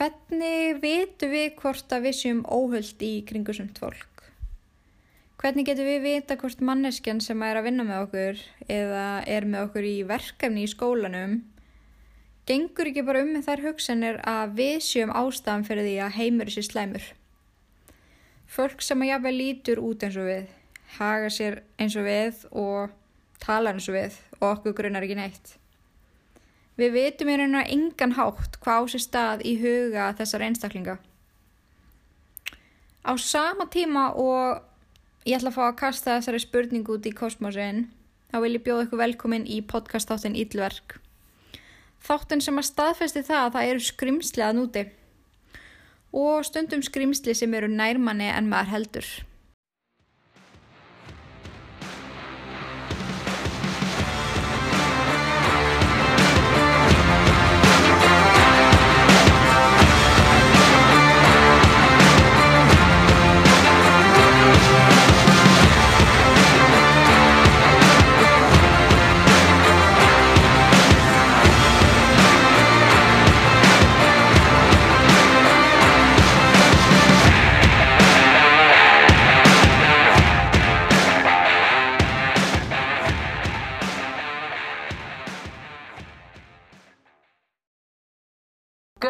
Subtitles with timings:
[0.00, 4.22] hvernig vitum við hvort að við séum óhullt í kringusumt fólk?
[5.40, 8.40] Hvernig getum við vita hvort manneskjan sem er að vinna með okkur
[8.72, 11.36] eða er með okkur í verkefni í skólanum
[12.48, 16.54] gengur ekki bara um með þær hugsanir að við séum ástafan fyrir því að heimur
[16.56, 17.12] sér slæmur?
[18.50, 20.48] Fólk sem að jáfnveg lítur út eins og við,
[20.96, 22.96] haga sér eins og við og
[23.44, 25.59] tala eins og við og okkur grunnar ekki neitt.
[26.80, 30.96] Við vitum í raun og engan hátt hvað á sér stað í huga þessar einstaklinga.
[33.04, 34.62] Á sama tíma og
[35.28, 37.88] ég ætla að fá að kasta þessari spurningu út í kosmosin,
[38.32, 40.96] þá vil ég bjóða ykkur velkomin í podcastáttin Íllverk.
[42.00, 44.86] Þáttin sem að staðfesti það að það eru skrimslega núti
[46.16, 49.10] og stundum skrimsli sem eru nærmanni en maður heldur.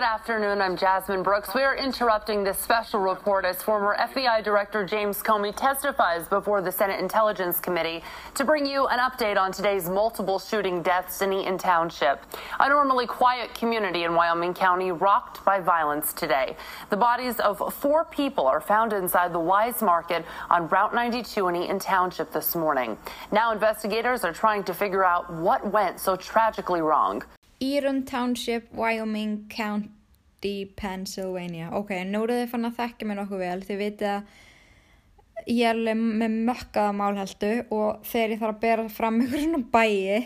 [0.01, 0.63] Good afternoon.
[0.63, 1.55] I'm Jasmine Brooks.
[1.55, 6.73] We are interrupting this special report as former FBI Director James Comey testifies before the
[6.73, 8.03] Senate Intelligence Committee
[8.35, 12.25] to bring you an update on today's multiple shooting deaths in Eaton Township,
[12.61, 16.57] a normally quiet community in Wyoming County rocked by violence today.
[16.89, 21.57] The bodies of four people are found inside the Wise Market on Route 92 in
[21.57, 22.97] Eaton Township this morning.
[23.33, 27.23] Now investigators are trying to figure out what went so tragically wrong.
[27.61, 31.69] Eaton Township, Wyoming County, Pennsylvania.
[31.77, 33.59] Ok, nú eru þið fann að þekka mér nokkuð vel.
[33.69, 38.87] Þið vitið að ég er alveg með mökkaða málhaldu og þegar ég þarf að bera
[38.93, 40.25] fram ykkur svona bæi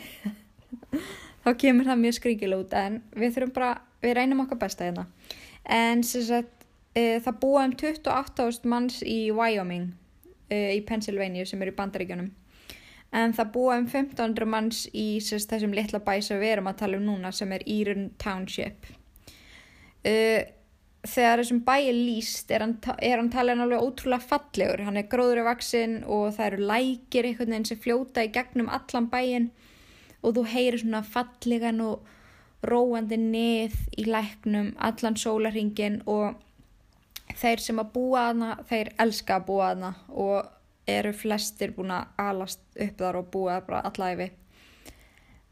[1.44, 5.06] þá kemur það mjög skringil út en við þurfum bara, við reynum okkar besta hérna.
[5.64, 9.92] En sagt, e, það búa um 28.000 manns í Wyoming
[10.50, 12.30] e, í Pennsylvania sem er í bandaríkjunum
[13.14, 16.80] en það búa um 1500 manns í sérst, þessum litla bæ sem við erum að
[16.82, 18.88] tala um núna sem er Eaton Township.
[20.04, 20.42] Uh,
[21.04, 24.82] þegar þessum bæ er líst er hann, hann talin alveg ótrúlega fallegur.
[24.88, 28.72] Hann er gróður af vaksinn og það eru lækir einhvern veginn sem fljóta í gegnum
[28.72, 29.52] allan bæin
[30.24, 32.10] og þú heyrir svona fallegan og
[32.64, 36.40] róandi nið í læknum allan sólarhingin og
[37.36, 40.50] þeir sem að búa aðna þeir elska að búa aðna og
[40.86, 44.30] eru flestir búin að alast upp þar og búa allæfi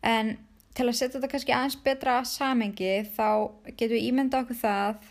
[0.03, 0.37] en
[0.77, 3.29] til að setja þetta kannski aðeins betra samengi þá
[3.77, 5.09] getum við ímynda okkur það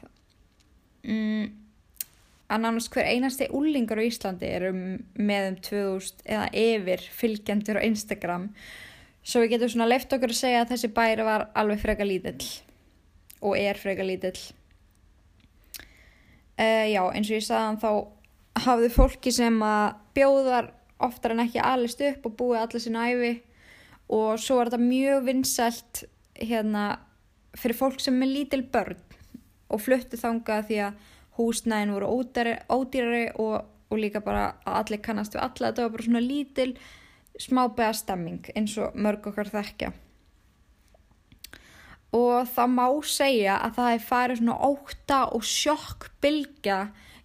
[1.06, 1.50] mm,
[2.52, 7.88] að nánast hver einasti úlingar á Íslandi eru með um 2000 eða yfir fylgjendur á
[7.88, 8.50] Instagram.
[9.24, 12.50] Svo við getum svona leift okkur að segja að þessi bæri var alveg freka lítill
[13.42, 14.40] og er freka lítill.
[16.62, 17.92] Uh, já eins og ég sagðan þá
[18.59, 23.31] hafði fólki sem að bjóðar oftar en ekki alist upp og búið allir sinna æfi
[24.12, 26.03] og svo er þetta mjög vinsælt
[26.41, 26.85] hérna
[27.57, 29.00] fyrir fólk sem er lítil börn
[29.72, 35.03] og fluttu þangað því að húsnæðin voru ódýrari, ódýrari og, og líka bara að allir
[35.06, 35.69] kannast við alla.
[35.69, 36.72] Þetta var bara svona lítil
[37.39, 39.94] smábega stemming eins og mörg okkar þekkja.
[42.19, 46.81] Og það má segja að það er farið svona óta og sjokk bylgja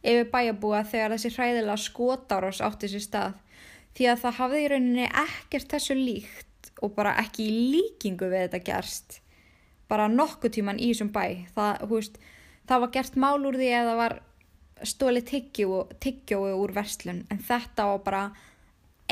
[0.07, 3.37] yfir bæjabúa þegar þessi hræðilega skotárás átti sér stað.
[3.97, 8.63] Því að það hafði í rauninni ekkert þessu líkt og bara ekki líkingu við þetta
[8.67, 9.21] gerst.
[9.91, 11.47] Bara nokkuð tíman í þessum bæ.
[11.55, 12.19] Það, húst,
[12.69, 14.19] það var gert mál úr því það var
[14.85, 17.25] stóli tiggjói úr verslun.
[17.33, 18.25] En þetta var bara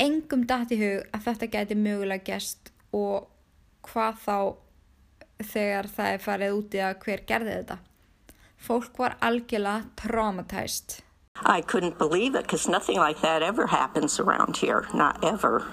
[0.01, 3.31] engum dætt í hug að þetta geti mögulega gerst og
[3.87, 4.37] hvað þá
[5.43, 7.77] þegar það er farið út í að hver gerði þetta
[8.65, 11.01] Fólk var algjörlega traumatized.
[11.57, 15.63] I couldn't believe it because nothing like that ever happens around here, not ever.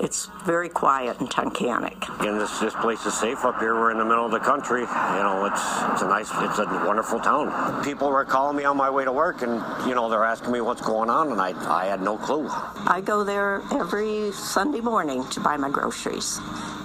[0.00, 2.26] It's very quiet in Tunkhannock.
[2.26, 3.74] And this, this place is safe up here.
[3.74, 4.80] We're in the middle of the country.
[4.80, 5.62] You know, it's
[5.92, 7.84] it's a nice, it's a wonderful town.
[7.84, 10.60] People were calling me on my way to work, and you know, they're asking me
[10.60, 11.50] what's going on, and I
[11.82, 12.48] I had no clue.
[12.50, 16.40] I go there every Sunday morning to buy my groceries.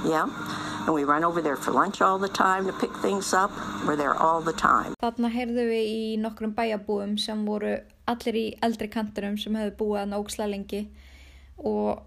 [0.05, 0.27] Yeah.
[0.87, 3.51] And we run over there for lunch all the time to pick things up.
[3.85, 4.93] We're there all the time.
[5.03, 7.73] Þarna heyrðu við í nokkrum bæjabúum sem voru
[8.07, 10.85] allir í eldri kanturum sem hefðu búið að nógsla lengi
[11.59, 12.05] og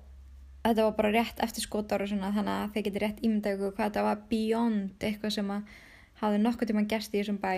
[0.64, 3.84] þetta var bara rétt eftir skotar og svona þannig að þeir geti rétt ímyndaðu hvað
[3.90, 5.78] þetta var beyond eitthvað sem að
[6.24, 7.52] hafði nokkuð tíma gerst í þessum bæ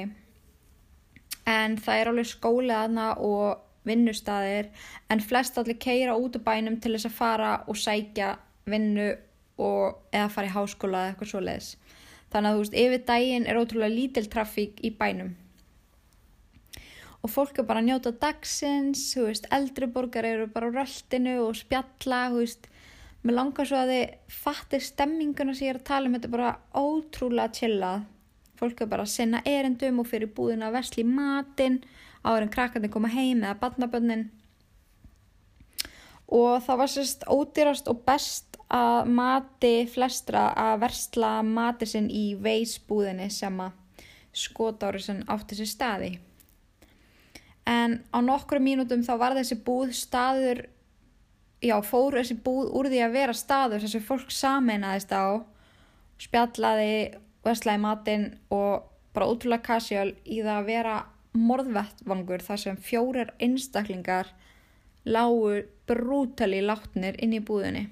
[1.54, 4.74] en það er alveg skólið aðna og vinnustaðir
[5.10, 8.36] en flest allir keira út úr bænum til þess að fara og sækja
[8.66, 9.12] vinnu
[9.62, 11.70] og, eða fara í háskóla eða eitthvað svo leiðis.
[12.32, 15.32] Þannig að þú veist, yfir daginn er ótrúlega lítil trafík í bænum.
[17.22, 21.36] Og fólk er bara að njóta dagsins, þú veist, eldri borgar eru bara á röldinu
[21.44, 22.66] og spjalla, þú veist,
[23.22, 26.34] mér langar svo að þið fattir stemminguna sem ég er að tala um, þetta er
[26.34, 28.08] bara ótrúlega chillað.
[28.58, 31.82] Fólk er bara að sinna erendum og fyrir búðina að vesli matinn,
[32.26, 34.26] áður en krakkandi koma heim eða badnabönnin.
[36.32, 42.32] Og það var sérst ódýrast og best að mati flestra að versla mati sinn í
[42.40, 43.78] veisbúðinni sem að
[44.32, 46.12] skotári sem átti sér staði.
[47.68, 50.64] En á nokkru mínútum þá var þessi búð staður,
[51.62, 55.44] já fór þessi búð úr því að vera staður þessi fólk sameinaðist á,
[56.22, 60.96] spjallaði, veslaði matinn og bara útrúlega kassjál í það að vera
[61.36, 64.32] morðvettvangur þar sem fjórir einstaklingar
[65.04, 67.90] lágu brútali látnir inn í búðinni.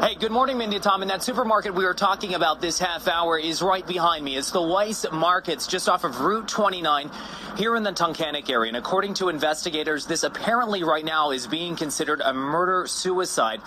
[0.00, 1.02] Hey, good morning, Mindy Tom.
[1.02, 4.36] And that supermarket we were talking about this half hour is right behind me.
[4.36, 7.10] It's the Weiss Markets just off of Route 29
[7.56, 8.68] here in the Tunkhannock area.
[8.68, 13.60] And according to investigators, this apparently right now is being considered a murder suicide.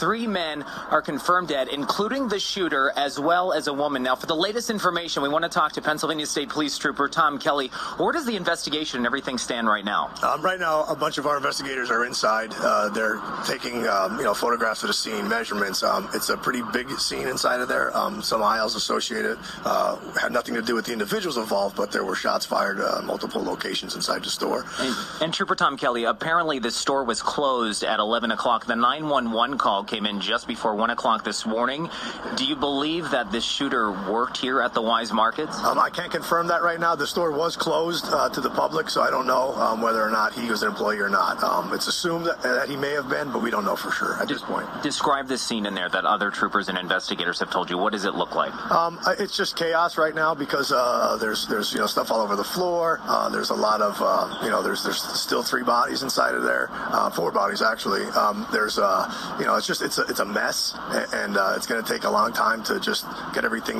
[0.00, 4.02] Three men are confirmed dead, including the shooter as well as a woman.
[4.02, 7.38] Now, for the latest information, we want to talk to Pennsylvania State Police Trooper Tom
[7.38, 7.68] Kelly.
[7.98, 10.14] Where does the investigation and everything stand right now?
[10.22, 12.54] Um, right now, a bunch of our investigators are inside.
[12.56, 15.82] Uh, they're taking, um, you know, photographs of the scene, measurements.
[15.82, 17.94] Um, it's a pretty big scene inside of there.
[17.96, 22.04] Um, some aisles associated uh, had nothing to do with the individuals involved, but there
[22.04, 24.64] were shots fired uh, multiple locations inside the store.
[24.78, 28.66] And, and Trooper Tom Kelly, apparently the store was closed at 11 o'clock.
[28.66, 31.90] The 911 call came in just before 1 o'clock this morning.
[32.36, 35.58] Do you believe that this shooter worked here at the Wise Markets?
[35.58, 36.94] Um, I can't confirm that right now.
[36.94, 40.10] The store was closed uh, to the public, so I don't know um, whether or
[40.10, 41.42] not he was an employee or not.
[41.42, 44.22] Um, it's assumed that, that he may have been, but we don't know for sure
[44.22, 44.68] at this point.
[44.84, 47.78] Describe the scene in there that other troopers and investigators have told you.
[47.78, 48.52] What does it look like?
[48.70, 52.36] Um, it's just chaos right now because uh, there's there's you know stuff all over
[52.36, 53.00] the floor.
[53.04, 56.42] Uh, there's a lot of uh, you know there's there's still three bodies inside of
[56.42, 58.04] there, uh, four bodies actually.
[58.12, 60.76] Um, there's uh, you know it's just it's a, it's a mess
[61.14, 63.78] and uh, it's going to take a long time to just get everything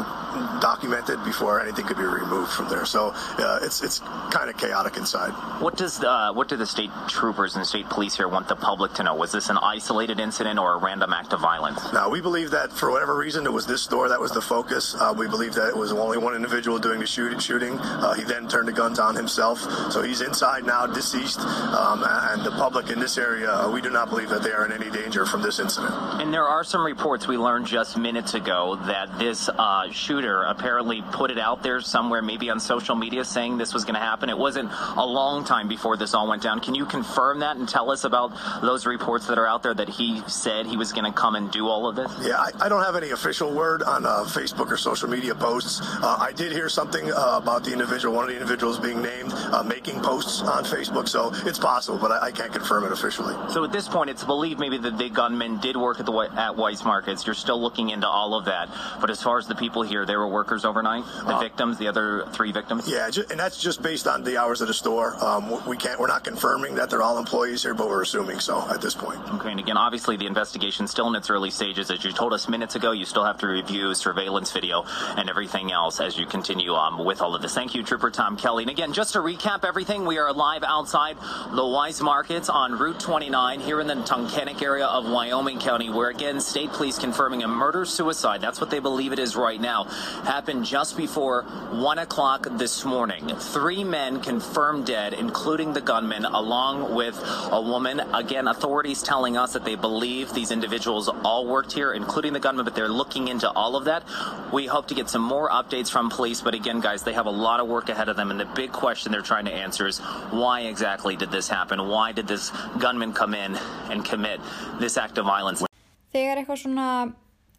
[0.61, 2.87] documented before anything could be removed from there.
[2.87, 3.99] So uh, it's it's
[4.31, 5.33] kind of chaotic inside.
[5.61, 8.95] What does uh, what do the state troopers and state police here want the public
[8.95, 9.15] to know?
[9.15, 11.93] Was this an isolated incident or a random act of violence?
[11.93, 14.95] Now, we believe that for whatever reason, it was this store that was the focus.
[14.95, 17.79] Uh, we believe that it was only one individual doing the shoot- shooting.
[17.79, 19.59] Uh, he then turned the guns on himself.
[19.93, 21.41] So he's inside now, deceased.
[21.41, 24.65] Um, and the public in this area, uh, we do not believe that they are
[24.65, 25.93] in any danger from this incident.
[26.21, 31.03] And there are some reports we learned just minutes ago that this uh, shooter apparently
[31.13, 34.31] put it out there somewhere, maybe on social media, saying this was going to happen.
[34.31, 36.61] It wasn't a long time before this all went down.
[36.61, 39.89] Can you confirm that and tell us about those reports that are out there that
[39.89, 42.11] he said he was going to come and do all of this?
[42.23, 45.81] Yeah, I, I don't have any official word on uh, Facebook or social media posts.
[45.83, 49.33] Uh, I did hear something uh, about the individual, one of the individuals being named,
[49.33, 51.09] uh, making posts on Facebook.
[51.09, 53.35] So it's possible, but I, I can't confirm it officially.
[53.51, 56.57] So at this point, it's believed maybe that the gunman did work at the at
[56.57, 57.27] Weiss Markets.
[57.27, 58.69] You're still looking into all of that.
[59.01, 61.05] But as far as the people here, they were workers overnight.
[61.27, 62.89] The victims, the other three victims.
[62.89, 65.17] Yeah, and that's just based on the hours of the store.
[65.25, 68.69] Um, we can't, we're not confirming that they're all employees here, but we're assuming so
[68.71, 69.21] at this point.
[69.35, 71.89] Okay, and again, obviously the investigation's still in its early stages.
[71.89, 74.85] As you told us minutes ago, you still have to review surveillance video
[75.17, 77.55] and everything else as you continue um, with all of this.
[77.55, 78.65] Thank you, Trooper Tom Kelly.
[78.65, 81.17] And again, just to recap everything, we are live outside
[81.53, 86.09] the Wise Markets on Route 29 here in the Tunkhannock area of Wyoming County, where
[86.09, 88.41] again, state police confirming a murder suicide.
[88.41, 89.85] That's what they believe it is right now.
[90.25, 93.29] Happened just before 1 o'clock this morning.
[93.37, 97.17] Three men confirmed dead, including the gunman, along with
[97.53, 98.01] a woman.
[98.13, 102.65] Again, authorities telling us that they believe these individuals all worked here, including the gunman,
[102.65, 104.05] but they're looking into all of that.
[104.53, 107.31] We hope to get some more updates from police, but again, guys, they have a
[107.31, 109.99] lot of work ahead of them, and the big question they're trying to answer is
[110.31, 111.89] why exactly did this happen?
[111.89, 113.57] Why did this gunman come in
[113.91, 114.41] and commit
[114.81, 115.65] this act of violence?
[116.13, 116.89] Þegar eitthvað svona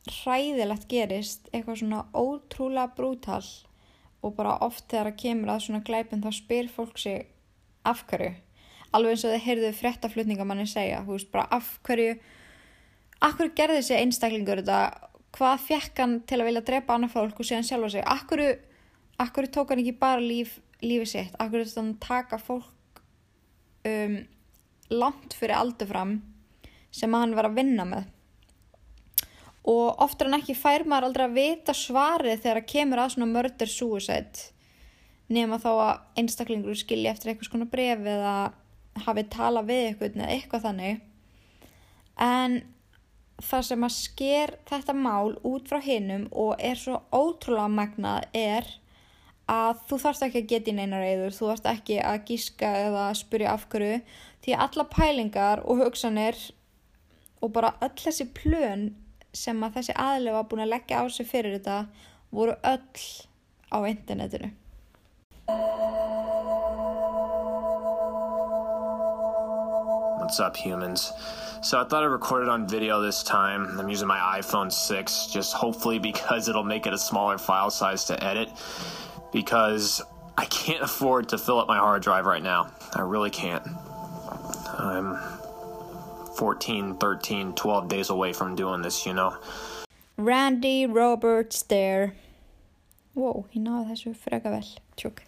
[0.08, 3.46] hræðilegt gerist, eitthvað svona ótrúlega brútal
[4.24, 7.26] og bara oft þegar það kemur að svona glæpum þá spyr fólk sig
[7.88, 8.34] af hverju.
[8.94, 11.80] Alveg eins og þið heyrðu fréttaflutningamanni segja, þú veist bara af
[13.32, 17.48] hverju gerði þessi einstaklingur þetta, hvað fekk hann til að vilja drepa annað fólk og
[17.48, 18.50] síðan sjálfa sig, af hverju,
[19.24, 23.04] af hverju tók hann ekki bara líf, lífi sitt, hverju þetta hann taka fólk
[23.88, 24.18] um,
[24.94, 26.18] langt fyrir aldur fram
[26.94, 28.10] sem hann var að vinna með?
[29.72, 33.30] Og oftar en ekki fær maður aldrei að vita svarið þegar það kemur að svona
[33.32, 34.50] murder suicide
[35.32, 38.34] nema þá að einstaklingur skilji eftir eitthvað skona bref eða
[39.06, 41.00] hafi talað við eitthvað eða eitthvað þannig.
[42.22, 42.60] En
[43.42, 48.68] það sem að sker þetta mál út frá hinnum og er svo ótrúlega magnað er
[49.50, 53.06] að þú þarfst ekki að geta í neina reyður, þú þarfst ekki að gíska eða
[53.18, 54.00] spyrja af hverju
[54.44, 56.40] því að alla pælingar og hugsanir
[57.44, 58.92] og bara öll þessi plön
[59.36, 61.78] sem að þessi aðlega var búin að leggja á sig fyrir þetta
[62.32, 63.06] voru öll
[63.74, 64.54] á internetinu.
[70.24, 71.12] What's up, humans?
[71.64, 73.80] So I thought I recorded on video this time.
[73.80, 78.04] I'm using my iPhone 6, just hopefully because it'll make it a smaller file size
[78.06, 78.50] to edit.
[79.32, 80.02] Because
[80.38, 82.70] I can't afford to fill up my hard drive right now.
[82.94, 83.66] I really can't.
[84.78, 85.18] I'm
[86.36, 89.38] 14, 13, 12 days away from doing this, you know?
[90.18, 92.14] Randy Roberts there.
[93.16, 94.68] Wow, ég náði þessu freka vel.
[94.98, 95.24] Tjók.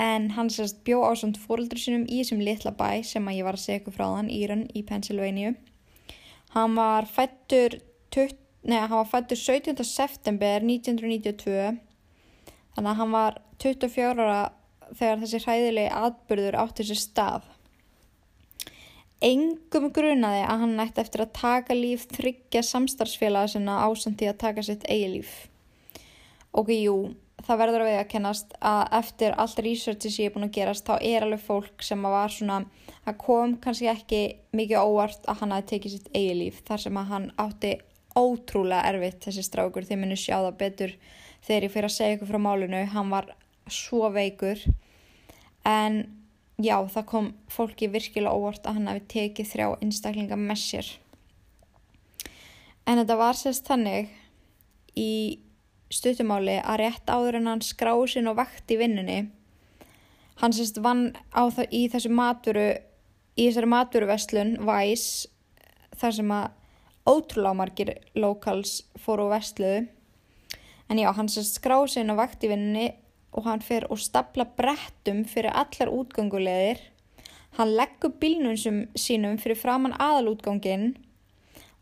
[0.00, 3.46] En hann sérst bjó á svont fóröldur sinum í þessum litla bæ sem að ég
[3.46, 5.54] var að segja ykkur frá þann, Íran í Pennsylvania.
[6.54, 7.78] Hann var fættur
[8.14, 9.84] neða, hann var fættur 17.
[9.84, 11.78] september 1992
[12.74, 14.38] þannig að hann var 24 ára
[14.94, 17.50] þegar þessi hræðilegi atbyrður átti sér stað.
[19.24, 24.40] Engum grunaði að hann nætti eftir að taka líf þryggja samstarfsfélaga sinna ásand því að
[24.42, 25.34] taka sitt eigi líf.
[26.52, 26.96] Ok, jú
[27.44, 30.54] það verður að vega að kennast að eftir allt researchi sem ég er búin að
[30.58, 32.60] gerast þá er alveg fólk sem var svona
[33.04, 34.22] að kom kannski ekki
[34.56, 37.74] mikið óvart að hann hafi tekið sitt eigi líf þar sem að hann átti
[38.14, 40.96] ótrúlega erfitt þessi strákur þeir munu sjá það betur
[41.44, 43.32] þegar ég fyrir að segja ykkur frá málinu hann var
[43.70, 44.60] svo veikur.
[45.64, 46.04] En
[46.60, 50.90] já það kom fólki virkilega óvart að hann hafi tekið þrjá einstaklinga með sér.
[52.84, 54.12] En þetta var sérst þannig
[55.00, 55.40] í
[55.94, 59.18] stuttumáli að rétt áður en hann skráði sinn og vakt í vinnunni
[60.42, 62.66] hann sérst vann á það í þessu maturu
[63.34, 65.06] í þessari maturuvestlun Væs
[65.98, 69.84] þar sem að ótrúlega margir locals fóru á vestluðu
[70.90, 72.90] en já, hann sérst skráði sinn og vakt í vinnunni
[73.34, 76.82] og hann fer og stapla brettum fyrir allar útgangulegir
[77.58, 78.56] hann leggur bílnum
[78.98, 80.94] sínum fyrir framann aðalútganginn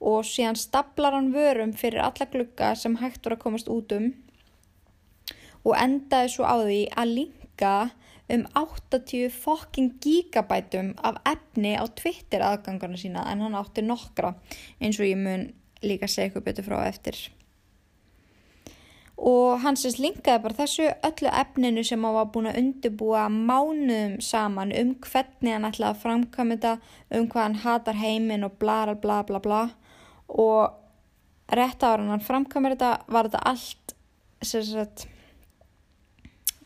[0.03, 4.13] og síðan staplar hann vörum fyrir alla glugga sem hægt voru að komast út um
[5.63, 7.75] og endaði svo á því að linka
[8.33, 14.35] um 80 fokking gigabætum af efni á Twitter aðgangarna sína en hann átti nokkra
[14.81, 17.19] eins og ég mun líka segja eitthvað betur frá eftir.
[19.23, 24.17] Og hann sérst linkaði bara þessu öllu efninu sem hann var búin að undirbúa mánuðum
[24.25, 26.73] saman um hvernig hann ætlaði að framkama þetta,
[27.19, 29.63] um hvað hann hatar heiminn og bla bla bla bla
[30.29, 30.79] og
[31.53, 33.95] rétt ára hann framkamur þetta var þetta allt
[34.43, 35.07] sagt,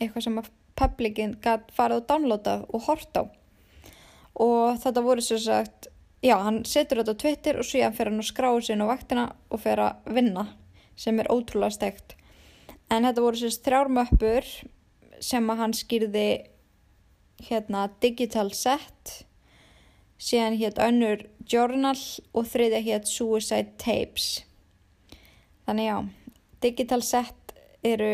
[0.01, 3.25] eitthvað sem að publikin gæti farið og downloadað og hort á.
[4.37, 5.89] Og þetta voru sem sagt
[6.25, 9.27] já, hann setur þetta á Twitter og síðan fer hann að skrá sin á vaktina
[9.51, 10.47] og fer að vinna
[10.97, 12.17] sem er ótrúlega stegt.
[12.93, 14.51] En þetta voru sem sagt þrjármöppur
[15.25, 16.29] sem að hann skýrði
[17.49, 19.25] hérna digital set
[20.18, 21.99] síðan hétt önnur Journal
[22.32, 24.44] og þriðja hétt Suicide Tapes.
[25.66, 25.96] Þannig já,
[26.62, 27.54] Digital Set
[27.87, 28.11] eru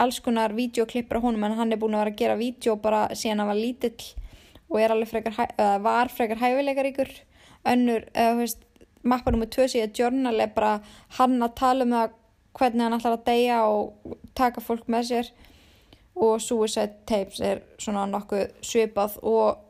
[0.00, 3.02] alls konar videoklippur á honum en hann er búin að vera að gera vídeo bara
[3.12, 4.08] síðan hann var lítill
[4.72, 5.36] og er alveg frekar,
[5.84, 7.10] var frekar hæfileikaríkur.
[7.68, 8.62] Önnur, eða þú veist,
[9.02, 10.72] mappa nummið 2 síðan Journal er bara
[11.18, 12.16] hann að tala um það
[12.56, 15.30] hvernig hann ætlar að deyja og taka fólk með sér
[16.22, 19.60] og Suicide Tapes er svona nokkuð svipað og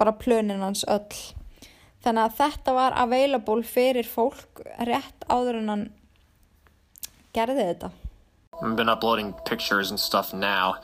[0.00, 1.20] bara plönin hans öll.
[2.00, 5.88] Þannig að þetta var available fyrir fólk rétt áður en hann
[7.36, 7.90] gerði þetta.
[8.60, 10.76] I've been uploading pictures and stuff now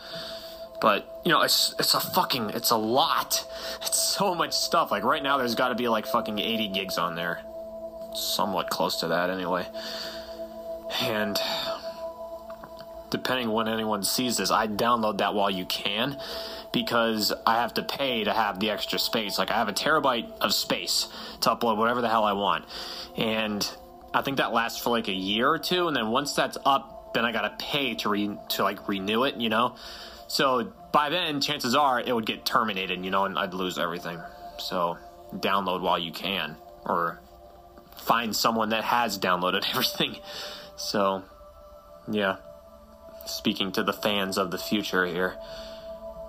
[0.80, 3.44] but you know it's it's a fucking it's a lot.
[3.82, 4.90] It's so much stuff.
[4.90, 7.40] Like right now there's got to be like fucking 80 gigs on there.
[8.14, 9.66] Somewhat close to that anyway.
[11.02, 11.38] And
[13.10, 16.18] depending when anyone sees this I download that while you can
[16.76, 19.38] because I have to pay to have the extra space.
[19.38, 21.08] Like I have a terabyte of space
[21.40, 22.66] to upload whatever the hell I want.
[23.16, 23.66] And
[24.12, 27.14] I think that lasts for like a year or two and then once that's up
[27.14, 29.76] then I got to pay to re- to like renew it, you know.
[30.28, 34.20] So by then chances are it would get terminated, you know, and I'd lose everything.
[34.58, 34.98] So
[35.32, 37.22] download while you can or
[37.96, 40.18] find someone that has downloaded everything.
[40.76, 41.22] So
[42.06, 42.36] yeah.
[43.24, 45.38] Speaking to the fans of the future here.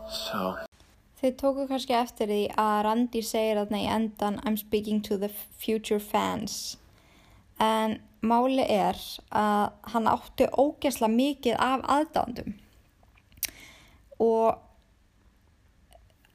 [0.10, 0.56] So.
[1.18, 5.32] Þið tóku kannski eftir því að Randi segir þarna í endan I'm speaking to the
[5.58, 6.78] future fans
[7.60, 9.00] en máli er
[9.34, 12.54] að hann átti ógesla mikið af aðdándum
[14.22, 14.62] og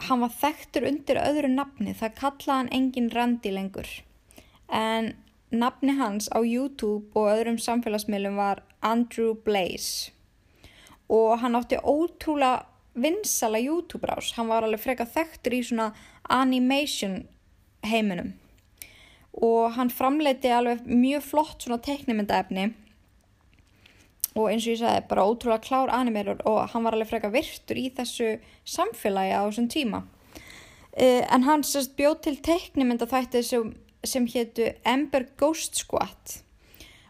[0.09, 3.89] hann var þekktur undir öðru nafni, það kallaði hann engin Randi lengur.
[4.67, 5.13] En
[5.55, 10.11] nafni hans á YouTube og öðrum samfélagsmiðlum var Andrew Blaze
[11.13, 12.65] og hann átti ótrúlega
[12.95, 15.91] vinsala YouTube rás, hann var alveg freka þekktur í svona
[16.29, 17.23] animation
[17.87, 18.35] heiminum.
[19.33, 22.73] Og hann framleiti alveg mjög flott svona teiknimyndaefni.
[24.33, 27.81] Og eins og ég sagði bara ótrúlega klár animerur og hann var alveg freka virtur
[27.81, 28.35] í þessu
[28.65, 30.03] samfélagi á þessum tíma.
[30.93, 33.71] Uh, en hann sérst bjóð til teiknimynda þætti sem,
[34.05, 36.41] sem héttu Ember Ghost Squad.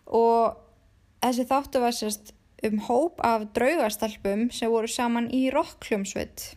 [0.06, 0.54] Og
[1.22, 2.34] þessi þáttu var sérst
[2.66, 6.52] um hóp af draugastelpum sem voru saman í rockljómsveit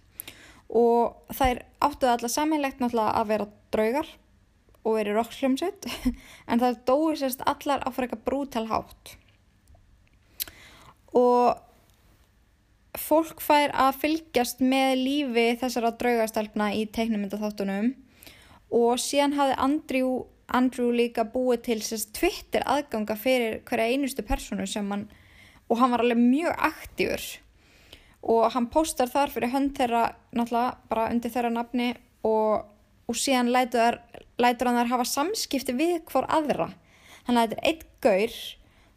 [0.70, 4.10] og þær áttuði alla sammeilegt náttúrulega að vera draugar
[4.86, 5.88] og verið rockljómsveit
[6.50, 9.16] en það dói sérst allar á fyrir eitthvað brútal hátt.
[11.16, 11.56] Og
[13.00, 17.92] fólk fær að fylgjast með lífi þessara draugastelpna í teiknumyndaþáttunum
[18.76, 20.16] og síðan hafði Andrew,
[20.48, 25.08] Andrew líka búið til sérst Twitter aðganga fyrir hverja einustu personu sem hann
[25.70, 27.26] og hann var alveg mjög aktífur.
[28.26, 31.92] Og hann postar þar fyrir hönd þeirra náttúrulega bara undir þeirra nafni
[32.26, 32.66] og,
[33.06, 34.00] og síðan lætur,
[34.42, 36.72] lætur hann þær hafa samskipti við hvort aðra.
[37.28, 38.34] Hann lætur eitt gaur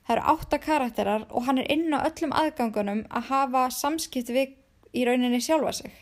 [0.08, 4.54] það eru átta karakterar og hann er inn á öllum aðgangunum að hafa samskipti við
[4.96, 5.92] í rauninni sjálfa sig.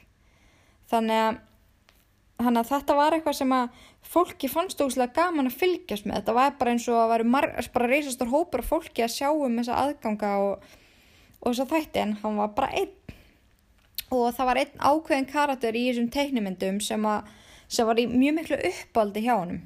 [0.86, 1.40] Þannig að,
[2.40, 6.20] þannig að þetta var eitthvað sem að fólki fannst óslega gaman að fylgjast með.
[6.20, 9.56] Þetta var bara eins og að vera bara reysastor hópur af fólki að sjá um
[9.60, 10.66] þessa aðganga og,
[11.40, 13.14] og þess að þætti en hann var bara einn.
[14.14, 17.08] Og það var einn ákveðin karakter í þessum teiknumyndum sem,
[17.66, 19.56] sem var í mjög miklu uppáldi hjá hann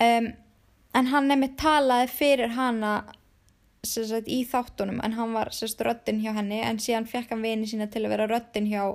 [0.00, 0.32] um,
[0.94, 2.94] en hann nefnir talaði fyrir hana
[3.84, 7.68] sagt, í þáttunum en hann var sagt, röttin hjá henni en síðan fekk hann vini
[7.68, 8.94] sína til að vera röttin hjá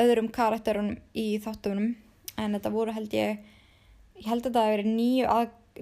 [0.00, 1.94] öðrum karakterunum í þáttunum
[2.36, 3.44] en þetta voru held ég
[4.16, 4.94] ég held að þetta að veri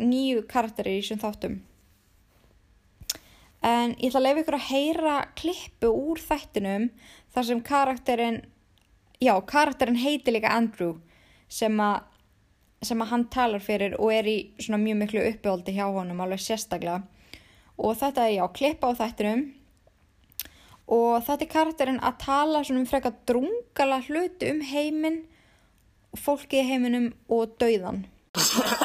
[0.05, 1.61] nýju, karakterir í þessum þáttum.
[3.65, 6.89] En ég ætla að lefa ykkur að heyra klippu úr þættinum
[7.35, 8.41] þar sem karakterin
[9.23, 10.99] já, karakterin heiti líka Andrew
[11.49, 12.11] sem að
[12.85, 16.43] sem að hann talar fyrir og er í svona mjög miklu uppbjóldi hjá honum alveg
[16.45, 17.01] sérstaklega.
[17.81, 19.47] Og þetta er já, klippa á þættinum
[20.89, 25.23] og þetta er karakterin að tala svona um freka drungala hluti um heiminn
[26.19, 28.05] fólki í heiminum og dauðan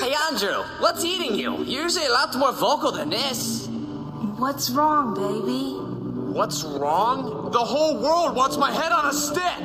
[0.00, 1.58] Hey Andrew, what's eating you?
[1.64, 3.68] You're usually a lot more vocal than this.
[4.38, 5.76] What's wrong, baby?
[6.32, 7.50] What's wrong?
[7.52, 9.60] The whole world wants my head on a stick!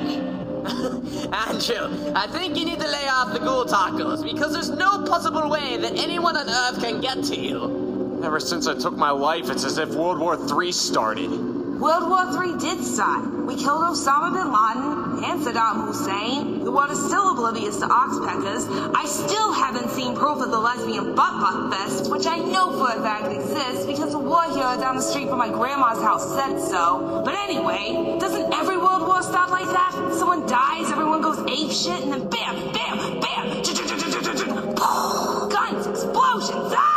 [1.32, 5.48] Andrew, I think you need to lay off the ghoul tacos because there's no possible
[5.48, 7.85] way that anyone on Earth can get to you.
[8.26, 11.30] Ever since I took my life, it's as if World War III started.
[11.30, 13.24] World War III did start.
[13.46, 16.64] We killed Osama bin Laden and Saddam Hussein.
[16.64, 18.66] The world is still oblivious to oxpeckers.
[18.96, 22.98] I still haven't seen proof of the lesbian butt butt fest, which I know for
[22.98, 26.58] a fact exists because a war hero down the street from my grandma's house said
[26.58, 27.22] so.
[27.24, 29.92] But anyway, doesn't every world war start like that?
[30.18, 33.62] Someone dies, everyone goes ape shit, and then bam, bam, bam,
[35.48, 36.95] guns, explosions, ah!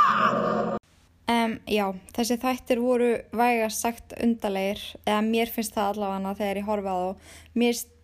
[1.29, 1.83] Um, já,
[2.15, 6.99] þessi þættir voru vægast sagt undarleir, eða mér finnst það allavega þegar ég horfa á
[7.03, 7.33] þá.
[7.53, 7.95] Mér finnst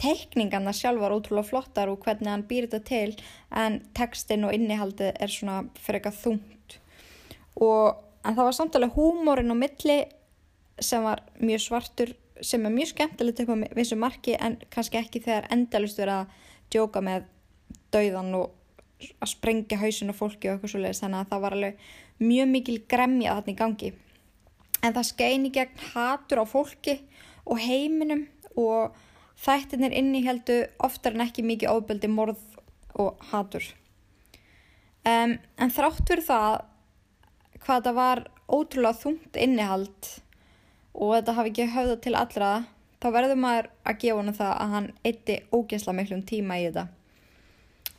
[0.00, 5.32] teikningarna sjálfar ótrúlega flottar og hvernig hann býr þetta til, en textin og innihaldið er
[5.32, 6.78] svona fyrir eitthvað þungt.
[7.60, 9.98] Og, en það var samtalið húmórin á milli
[10.80, 12.12] sem var mjög svartur,
[12.44, 16.52] sem er mjög skemmtilegt upp á vissu marki, en kannski ekki þegar endalust verið að
[16.72, 17.28] djóka með
[17.92, 18.52] dauðan og
[19.20, 21.86] að sprengja hausin og fólki og eitthvað svo leiðis, þannig að það var alveg
[22.22, 23.92] mjög mikil gremja þarna í gangi.
[24.84, 26.98] En það skein í gegn hatur á fólki
[27.46, 28.26] og heiminum
[28.56, 28.96] og
[29.42, 32.40] þættinir inni heldu oftar en ekki mikið ofbeldi morð
[32.96, 33.64] og hatur.
[35.06, 36.54] Um, en þrátt fyrir það
[37.62, 40.08] hvað það var ótrúlega þungt innihald
[40.96, 42.50] og þetta hafi ekki höfða til allra
[43.02, 46.86] þá verður maður að gefa hann það að hann eitti ógæsla miklum tíma í þetta.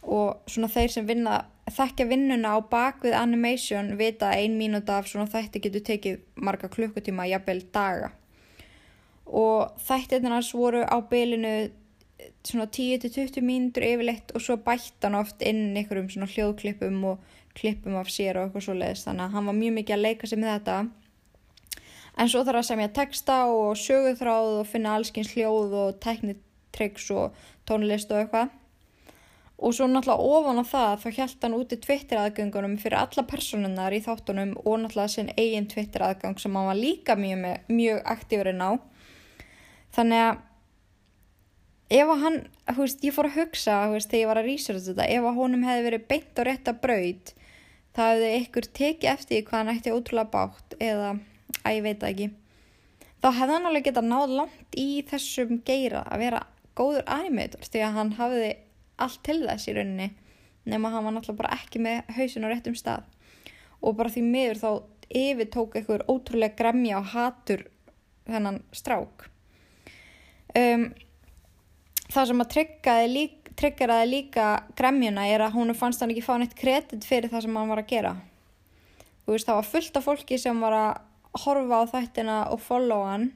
[0.08, 1.38] Og svona þeir sem vinna
[1.74, 6.70] þekkja vinnuna á bakvið animation vita að ein mínúta af svona þætti getur tekið marga
[6.72, 8.12] klukkutíma, jafnvel daga.
[9.28, 11.56] Og þættirnars voru á bylinu
[12.48, 18.10] svona 10-20 mínútur yfirleitt og svo bættan oft inn einhverjum svona hljóðklippum og klippum af
[18.14, 20.54] sér og eitthvað svo leiðist þannig að hann var mjög mikið að leika sig með
[20.56, 20.78] þetta.
[22.18, 27.36] En svo þarf að semja texta og söguþráð og finna allskins hljóð og teknitryggs og
[27.70, 28.56] tónlist og eitthvað
[29.58, 33.96] og svo náttúrulega ofan á það þá held hann úti Twitter aðgöngunum fyrir alla personunnar
[33.96, 38.62] í þáttunum og náttúrulega sinn eigin Twitter aðgang sem hann var líka mjög, mjög aktífurinn
[38.62, 38.72] á.
[39.98, 40.44] Þannig að
[41.98, 44.50] ef að hann, þú veist, ég fór að hugsa þú veist, þegar ég var að
[44.52, 47.34] researcha þetta ef að honum hefði verið beint og rétt að braut
[47.98, 51.16] það hefði ykkur tekið eftir hvað hann ætti ótrúlega bátt eða,
[51.64, 52.30] að ég veit ekki.
[53.24, 56.44] Þá hefði hann alveg getað náð langt í þessum geira að vera
[56.78, 58.52] góður animator því að hann hafði
[59.04, 60.10] allt til þess í rauninni
[60.68, 63.08] nema hann var náttúrulega bara ekki með hausin á réttum stað.
[63.82, 64.70] Og bara því miður þá
[65.08, 67.68] yfir tók eitthvað ótrúlega gremja og hatur
[68.28, 69.28] þennan strák.
[70.58, 70.90] Um,
[72.12, 76.36] það sem að tryggaði líka, tryggaraði líka gremjuna er að hún fannst hann ekki fá
[76.38, 78.14] neitt kredit fyrir það sem hann var að gera.
[79.26, 83.04] Þú veist það var fullt af fólki sem var að horfa á þættina og follow
[83.08, 83.32] hann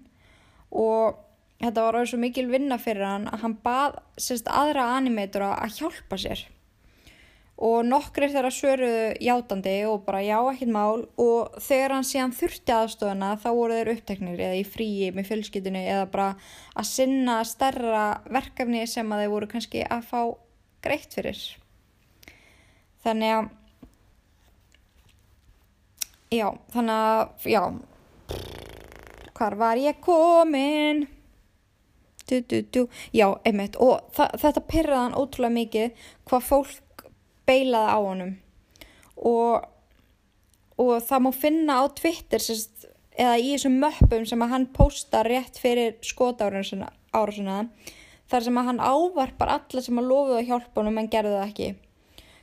[0.72, 1.20] og
[1.68, 5.78] þetta var alveg svo mikil vinna fyrir hann að hann bað sérst aðra animatora að
[5.78, 6.44] hjálpa sér.
[7.62, 11.04] Og nokkri þeirra svöruðu játandi og bara já ekkit mál.
[11.22, 15.84] Og þegar hann síðan þurfti aðstofuna þá voru þeir uppteknir eða í fríi með fjölskytinu
[15.84, 16.30] eða bara
[16.74, 20.22] að sinna stærra verkefni sem að þeir voru kannski að fá
[20.82, 21.44] greitt fyrir.
[23.06, 23.50] Þannig að
[26.32, 27.64] já þannig að já.
[29.38, 31.06] Hvar var ég komin
[32.32, 32.86] du, du, du.
[33.14, 33.78] já, einmitt.
[33.82, 37.06] Og þetta pyrraði hann ótrúlega mikið hvað fólk
[37.50, 38.34] beilaði á honum.
[39.22, 39.68] Og,
[40.82, 42.88] og það má finna á Twitter sérst,
[43.20, 48.80] eða í þessum möppum sem að hann posta rétt fyrir skotárasuna þar sem að hann
[48.80, 51.70] ávarpar alla sem að lofuða hjálpunum en gerði það ekki.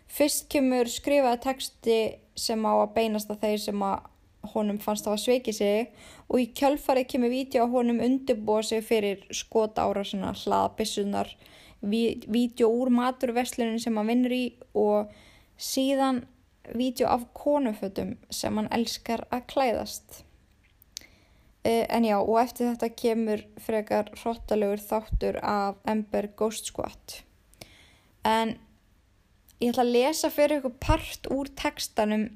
[0.09, 1.99] Fyrst kemur skrifaði texti
[2.39, 4.07] sem á að beinast að þeir sem að
[4.55, 5.93] honum fannst það að sveiki sig
[6.29, 11.33] og í kjölfarið kemur vídeo að honum undirbúa sig fyrir skotárasuna hlaðabissunar
[11.81, 15.13] vídeo úr maturverslunin sem hann vinnur í og
[15.59, 16.25] síðan
[16.75, 20.23] vídeo af konufötum sem hann elskar að klæðast.
[21.67, 27.23] Uh, en já, og eftir þetta kemur frekar hróttalegur þáttur af Ember Ghost Squad.
[28.25, 28.57] En
[29.59, 32.29] ég ætla að lesa fyrir ykkur part úr textanum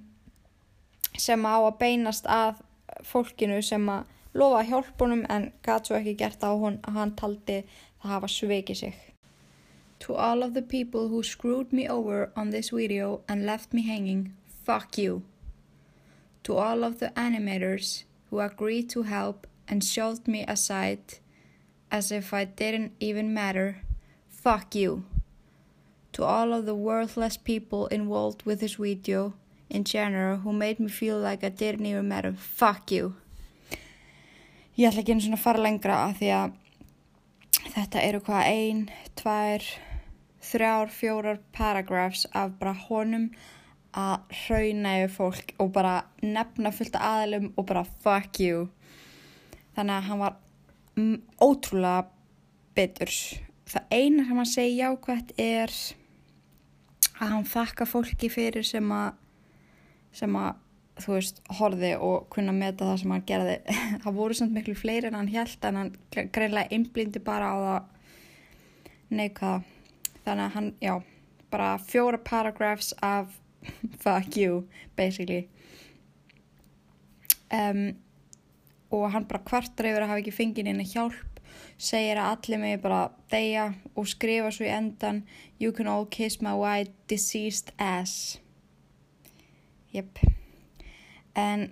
[1.19, 2.63] sem á að beinast að
[3.05, 7.59] fólkinu sem að lofa hjálpunum en gæt svo ekki gert á hún að hann taldi
[8.03, 8.95] það hafa sveikið sig.
[10.01, 13.83] To all of the people who screwed me over on this video and left me
[13.83, 14.33] hanging,
[14.65, 15.23] fuck you.
[16.45, 21.21] To all of the animators who agreed to help and shoved me aside
[21.91, 23.83] as if I didn't even matter,
[24.29, 25.05] fuck you.
[26.15, 29.35] To all of the worthless people involved with this video
[29.73, 33.15] in general who made me feel like I didn't even matter, fuck you.
[34.77, 36.55] Ég ætla ekki einu svona að fara lengra að því að
[37.75, 38.85] þetta eru hvað ein,
[39.21, 39.67] tvær,
[40.53, 43.31] þrjár, fjórar paragraphs af bara honum
[43.93, 48.67] að hrauna yfir fólk og bara nefna fullt aðlum og bara fuck you.
[49.77, 50.39] Þannig að hann var
[51.43, 52.07] ótrúlega
[52.77, 53.13] betur
[53.73, 55.73] það eina sem hann segi jákvæmt er
[57.23, 59.19] að hann þakka fólki fyrir sem að
[60.17, 60.61] sem að
[61.03, 63.55] þú veist, horfi og kunna meta það sem hann gerði.
[64.05, 67.89] Það voru samt miklu fleiri en hann held en hann greinlega einblindi bara á það.
[69.13, 69.63] Neikvæða
[70.23, 70.95] þannig að hann, já,
[71.53, 73.33] bara fjóra paragraphs af
[74.05, 74.63] fuck you,
[74.97, 75.49] basically.
[77.53, 77.97] Um,
[78.93, 81.41] og hann bara kvartar yfir að hafa ekki fengið neina hjálp
[81.83, 85.23] segir að allir mig bara deyja og skrifa svo í endan
[85.61, 88.39] you can all kiss my white deceased ass
[89.93, 90.23] jöp
[91.39, 91.69] en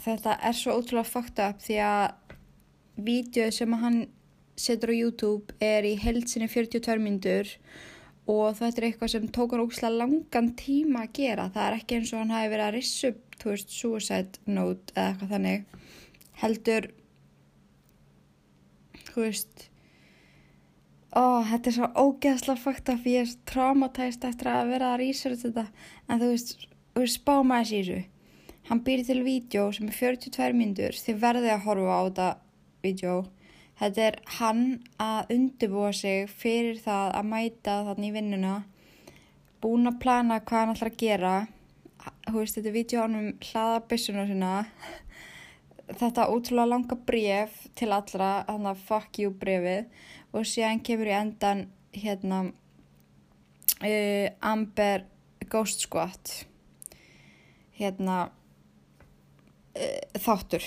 [0.00, 2.34] þetta er svo ótrúlega fucked up því að
[3.00, 4.02] vídeo sem hann
[4.60, 7.48] setur á YouTube er í heilsinni 42 myndur
[8.30, 11.48] og þetta er eitthvað sem tók hann ógslag langan tíma að gera.
[11.54, 14.94] Það er ekki eins og hann hafi verið að rissu upp, þú veist, suicide note
[14.94, 15.64] eða eitthvað þannig.
[16.40, 16.88] Heldur,
[19.08, 19.66] þú veist,
[21.16, 25.42] ó, þetta er svo ógeðslega fakt af ég er traumatæst eftir að vera að researcha
[25.48, 25.66] þetta.
[26.06, 26.54] En þú veist,
[27.10, 28.00] spá maður sísu.
[28.70, 32.30] Hann býr til vídeo sem er 42 myndur, þið verðið að horfa á þetta
[32.84, 33.18] vídeo
[33.80, 34.64] Þetta er hann
[35.00, 38.56] að undirbúa sig fyrir það að mæta þannig í vinnuna,
[39.62, 41.30] búin að plana hvað hann ætlar að gera,
[42.26, 44.50] þú veist þetta er videónum hlaða byssuna sinna,
[45.88, 49.88] þetta útrúlega langa bref til allra, þannig að fuck you brefið
[50.36, 52.42] og síðan kemur í endan hérna
[53.80, 55.08] uh, Amber
[55.48, 56.34] Ghost Squad,
[57.80, 60.64] hérna uh, þáttur,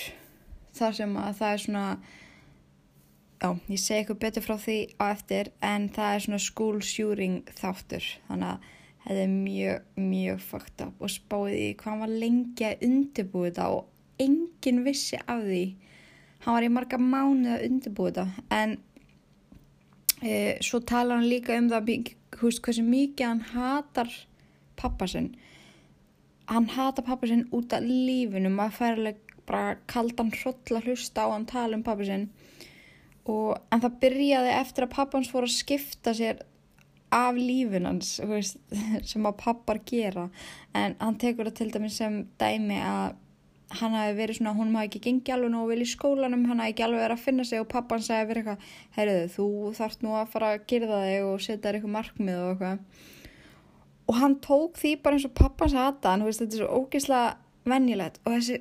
[0.73, 1.87] þar sem að það er svona
[3.43, 7.41] já, ég segi eitthvað betur frá því á eftir en það er svona school shooting
[7.57, 8.07] þáttur.
[8.29, 8.71] Þannig að
[9.03, 10.95] þetta er mjög, mjög fucked up.
[11.03, 15.63] Og spáði því hvað var lengi að undirbúið þetta og enginn vissi af því.
[16.43, 18.45] Hann var í marga mánuð að undirbúið þetta.
[18.59, 18.77] En
[20.23, 22.19] e, svo talar hann líka um það veist
[22.63, 24.09] hversu mikið hann hatar
[24.79, 25.33] pappa sinn
[26.53, 28.51] hann hatar pappa sinn út af lífinu.
[28.53, 32.29] Maður færlega bara kaldan hroll að hlusta á hann tala um pappa sinn.
[33.29, 36.43] Og en það byrjaði eftir að pappans fór að skipta sér
[37.13, 38.59] af lífunans veist,
[39.09, 40.29] sem að pappar gera.
[40.75, 43.19] En hann tekur það til dæmis sem dæmi að
[43.79, 46.75] hann hafi verið svona, hún maður ekki gengi alveg nógu vel í skólanum, hann hafi
[46.75, 49.47] ekki alveg verið að finna sig og pappan sagði verið eitthvað, heyrðu þú
[49.79, 53.09] þarfst nú að fara að gerða þig og setja þér eitthvað markmið og eitthvað
[54.07, 57.69] og hann tók því bara eins og pappan sagði að hann, þetta er svo ógeðslega
[57.69, 58.59] vennilegt og þessi,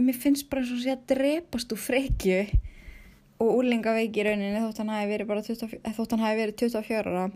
[0.00, 2.40] mér finnst bara eins og sé að drepast úr frekju
[3.42, 7.12] og úrlingaveiki í rauninni þótt hann hafi verið bara 20, þótt hann hafi verið 24
[7.12, 7.26] ára.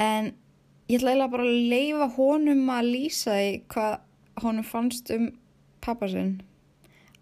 [0.00, 0.32] En
[0.90, 3.98] ég ætla bara að leifa honum að lýsa því hvað
[4.42, 5.28] honum fannst um
[5.84, 6.40] pappa sinn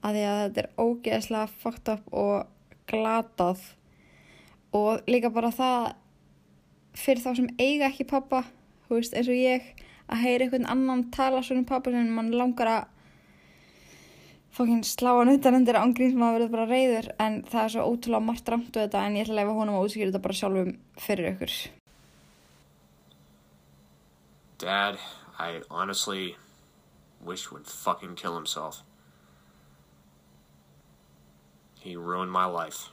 [0.07, 3.64] að því að þetta er ógeðslega fucked up og glatað.
[4.77, 5.90] Og líka bara það
[6.98, 8.44] fyrir þá sem eiga ekki pappa
[8.88, 9.72] þú veist eins og ég
[10.08, 12.87] að heyra einhvern annan tala svona um pappa sinn mann langar að
[14.58, 17.88] fokkin slá hann utan undir ángrín sem að verða bara reyður en það er svo
[17.92, 20.38] ótrúlega margt ramt og þetta en ég ætla að lefa honum að útskýra þetta bara
[20.40, 20.72] sjálfum
[21.06, 21.58] fyrir ykkur
[24.58, 24.98] Dad,
[25.38, 26.37] I honestly
[27.24, 28.82] wish would fucking kill himself.
[31.78, 32.90] He ruined my life.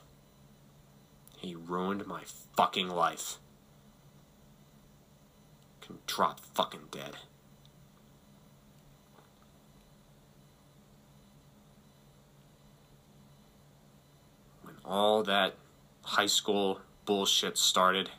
[1.38, 2.22] He ruined my
[2.56, 3.38] fucking life.
[5.86, 7.16] Can drop fucking dead.
[14.62, 15.54] When all that
[16.02, 18.10] high school bullshit started,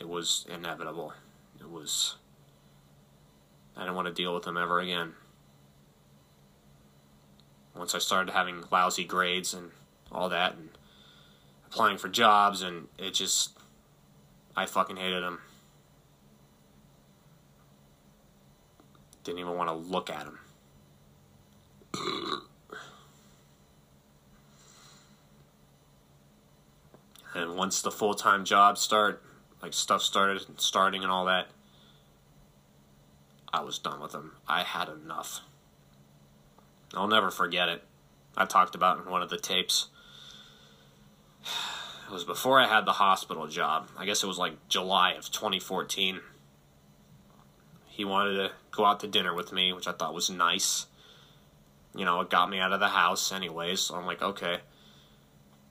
[0.00, 1.12] it was inevitable.
[1.60, 2.16] It was
[3.76, 5.12] I didn't want to deal with him ever again.
[7.74, 9.70] Once I started having lousy grades and
[10.10, 10.70] all that, and
[11.66, 13.55] applying for jobs, and it just,
[14.56, 15.38] I fucking hated him.
[19.24, 20.38] Didn't even want to look at him.
[27.34, 29.22] and once the full time jobs start,
[29.62, 31.48] like stuff started starting and all that,
[33.52, 34.32] I was done with him.
[34.48, 35.40] I had enough.
[36.94, 37.82] I'll never forget it.
[38.36, 39.88] I talked about in one of the tapes.
[42.06, 43.88] It was before I had the hospital job.
[43.98, 46.20] I guess it was like July of 2014.
[47.88, 50.86] He wanted to go out to dinner with me, which I thought was nice.
[51.96, 54.58] You know, it got me out of the house anyways, so I'm like, okay.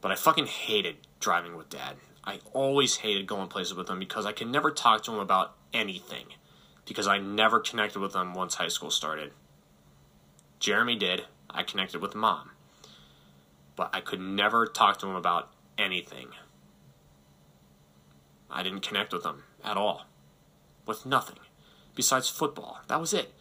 [0.01, 1.95] But I fucking hated driving with dad.
[2.25, 5.55] I always hated going places with him because I could never talk to him about
[5.73, 6.25] anything
[6.85, 9.31] because I never connected with them once high school started.
[10.59, 11.25] Jeremy did.
[11.49, 12.51] I connected with mom.
[13.75, 16.29] But I could never talk to him about anything.
[18.49, 20.05] I didn't connect with them at all.
[20.85, 21.37] With nothing.
[21.95, 22.79] Besides football.
[22.87, 23.33] That was it.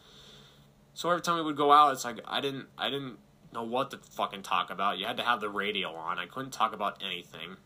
[0.94, 3.18] So every time we would go out, it's like I didn't I didn't
[3.52, 4.98] know what to fucking talk about.
[4.98, 6.18] You had to have the radio on.
[6.18, 7.56] I couldn't talk about anything.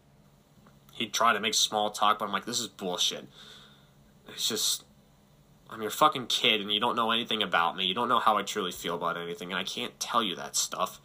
[0.93, 3.29] He'd try to make small talk, but I'm like, this is bullshit.
[4.29, 4.85] It's just
[5.71, 7.85] I'm your fucking kid and you don't know anything about me.
[7.85, 10.57] You don't know how I truly feel about anything, and I can't tell you that
[10.57, 11.01] stuff.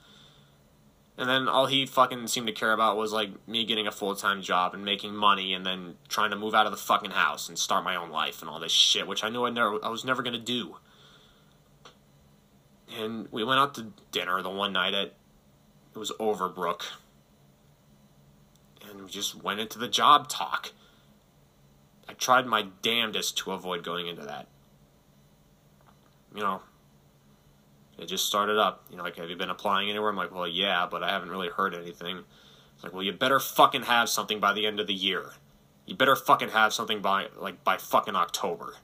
[1.18, 4.16] And then all he fucking seemed to care about was like me getting a full
[4.16, 7.50] time job and making money and then trying to move out of the fucking house
[7.50, 9.90] and start my own life and all this shit, which I knew I never I
[9.90, 10.78] was never gonna do.
[13.00, 15.14] And we went out to dinner the one night at
[15.94, 16.82] it was Overbrook.
[18.90, 20.72] And we just went into the job talk.
[22.10, 24.48] I tried my damnedest to avoid going into that
[26.34, 26.62] you know,
[27.98, 28.86] it just started up.
[28.90, 30.10] You know, like, have you been applying anywhere?
[30.10, 32.24] I'm like, well, yeah, but I haven't really heard anything.
[32.76, 35.34] It's like, well, you better fucking have something by the end of the year.
[35.86, 38.76] You better fucking have something by, like, by fucking October.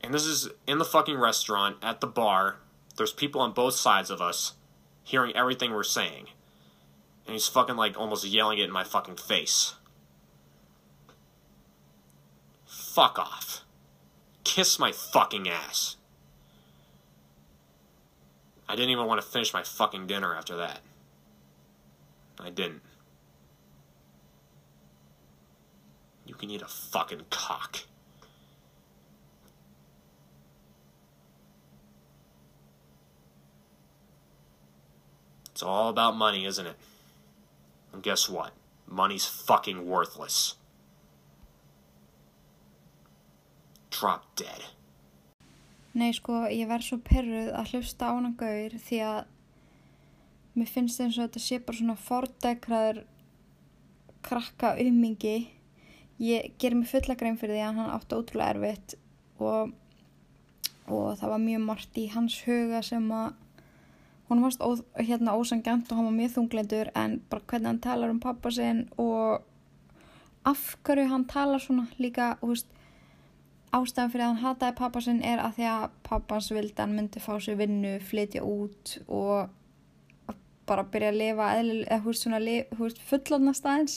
[0.00, 2.56] And this is in the fucking restaurant, at the bar.
[2.96, 4.54] There's people on both sides of us
[5.02, 6.28] hearing everything we're saying.
[7.26, 9.74] And he's fucking, like, almost yelling it in my fucking face.
[12.66, 13.64] Fuck off.
[14.44, 15.96] Kiss my fucking ass.
[18.68, 20.80] I didn't even want to finish my fucking dinner after that.
[22.40, 22.82] I didn't.
[26.26, 27.80] You can eat a fucking cock.
[35.52, 36.76] It's all about money, isn't it?
[37.92, 38.52] And guess what?
[38.88, 40.56] Money's fucking worthless.
[43.90, 44.64] Drop dead.
[45.94, 49.20] Nei, sko, ég verð svo perruð að hlusta á hana gaur því að
[50.58, 53.04] mér finnst eins og þetta sé bara svona fordegraður
[54.26, 55.36] krakka ummingi.
[56.18, 58.96] Ég ger mér fulla grein fyrir því að hann átti ótrúlega erfitt
[59.38, 59.72] og,
[60.90, 63.40] og það var mjög margt í hans huga sem að
[64.30, 68.14] hún varst ó, hérna ósangjant og hann var mjög þunglindur en bara hvernig hann talar
[68.14, 69.44] um pappa sinn og
[70.44, 72.70] af hverju hann talar svona líka, þú veist,
[73.74, 77.22] ástæðan fyrir að hann hataði pappa sinn er að því að pappans vildi hann myndi
[77.22, 80.34] fá sér vinnu, flytja út og
[80.68, 83.96] bara byrja að lifa eða hú veist svona hú veist fullornast aðeins.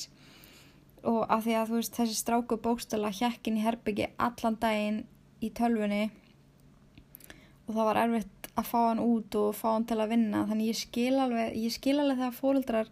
[1.08, 5.04] Og að því að þú veist þessi stráku bókstala hjekkin í herbyggi allan daginn
[5.44, 6.08] í tölfunni
[7.68, 10.46] og það var erfitt að fá hann út og fá hann til að vinna.
[10.50, 12.92] Þannig ég skil alveg, ég skil alveg þegar fóröldrar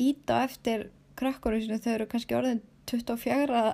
[0.00, 3.72] íta eftir krakkurusinu þau eru kannski orðin 24 að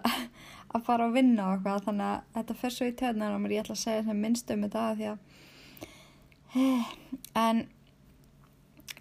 [0.87, 3.76] fara að vinna og eitthvað þannig að þetta fer svo í töðnar og ég ætla
[3.76, 5.18] að segja sem minnst um þetta því að
[7.44, 7.56] en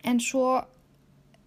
[0.09, 0.45] en svo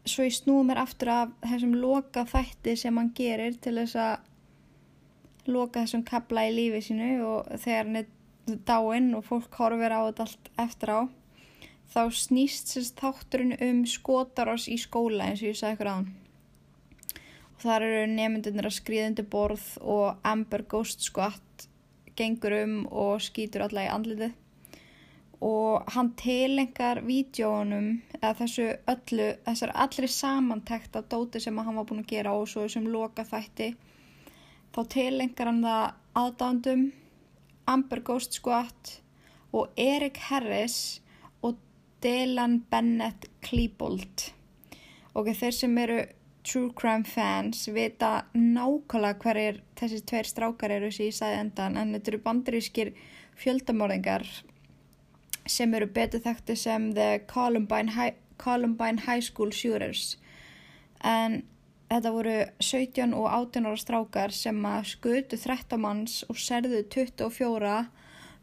[0.04, 5.50] svo ég snúi mér aftur af þessum loka þætti sem hann gerir til þess að
[5.50, 8.08] loka þessum kabla í lífi sínu og þegar hann er
[8.66, 11.00] dáinn og fólk horfir á þetta allt eftir á
[11.92, 16.10] þá snýst sérst þátturinn um skotarás í skóla eins og ég sagði ykkur á hann
[17.62, 21.66] Þar eru nefndunir að skriða undir borð og Amber Ghost Squad
[22.18, 24.32] gengur um og skýtur alla í andlitið.
[25.42, 27.86] Og hann tilengar vídjónum,
[28.18, 32.48] eða þessu öllu, þessar allri samantækt af dóti sem hann var búin að gera og
[32.50, 33.72] svo þessum loka þætti.
[34.74, 35.86] Þá tilengar hann það
[36.22, 36.84] aðdándum,
[37.70, 38.96] Amber Ghost Squad
[39.54, 40.98] og Erik Harris
[41.42, 41.58] og
[42.02, 44.32] Dylan Bennett Klebold.
[45.14, 46.00] Og þeir sem eru
[46.42, 51.94] true crime fans vita nákvæmlega hverjir þessi tveir strákar eru sem ég sagði endan en
[51.94, 52.92] þetta eru bandarískir
[53.42, 54.26] fjöldamorðingar
[55.46, 60.16] sem eru betur þekkti sem The Columbine High, Columbine High School Shooters
[61.06, 61.42] en
[61.92, 67.76] þetta voru 17 og 18 ára strákar sem að skutu 13 manns og serðu 24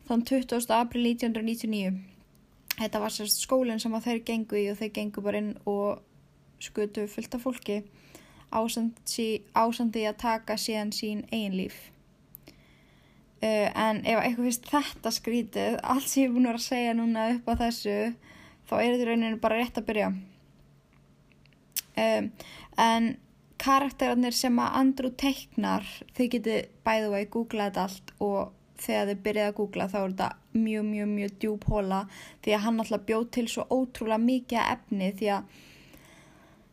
[0.09, 0.71] þann 20.
[0.75, 1.99] april 1999
[2.79, 6.05] þetta var sérst skólinn sem að þeir gengu í og þeir gengu bara inn og
[6.59, 7.81] skutu fullt af fólki
[8.49, 11.77] ásandi að taka síðan sín eigin líf.
[13.39, 17.29] Uh, en ef eitthvað finnst þetta skrítið, allt sem ég er búin að segja núna
[17.37, 17.95] upp á þessu,
[18.67, 20.09] þá er þetta rauninu bara rétt að byrja.
[21.99, 22.31] Um,
[22.79, 23.09] en
[23.59, 29.23] karakterarnir sem að Andrew teiknar, þið getið bæðu að googla þetta allt og þegar þið
[29.25, 32.03] byrjaði að googla þá er þetta mjög, mjög, mjög djúb hóla
[32.43, 35.57] því að hann alltaf bjóð til svo ótrúlega mikið efni því að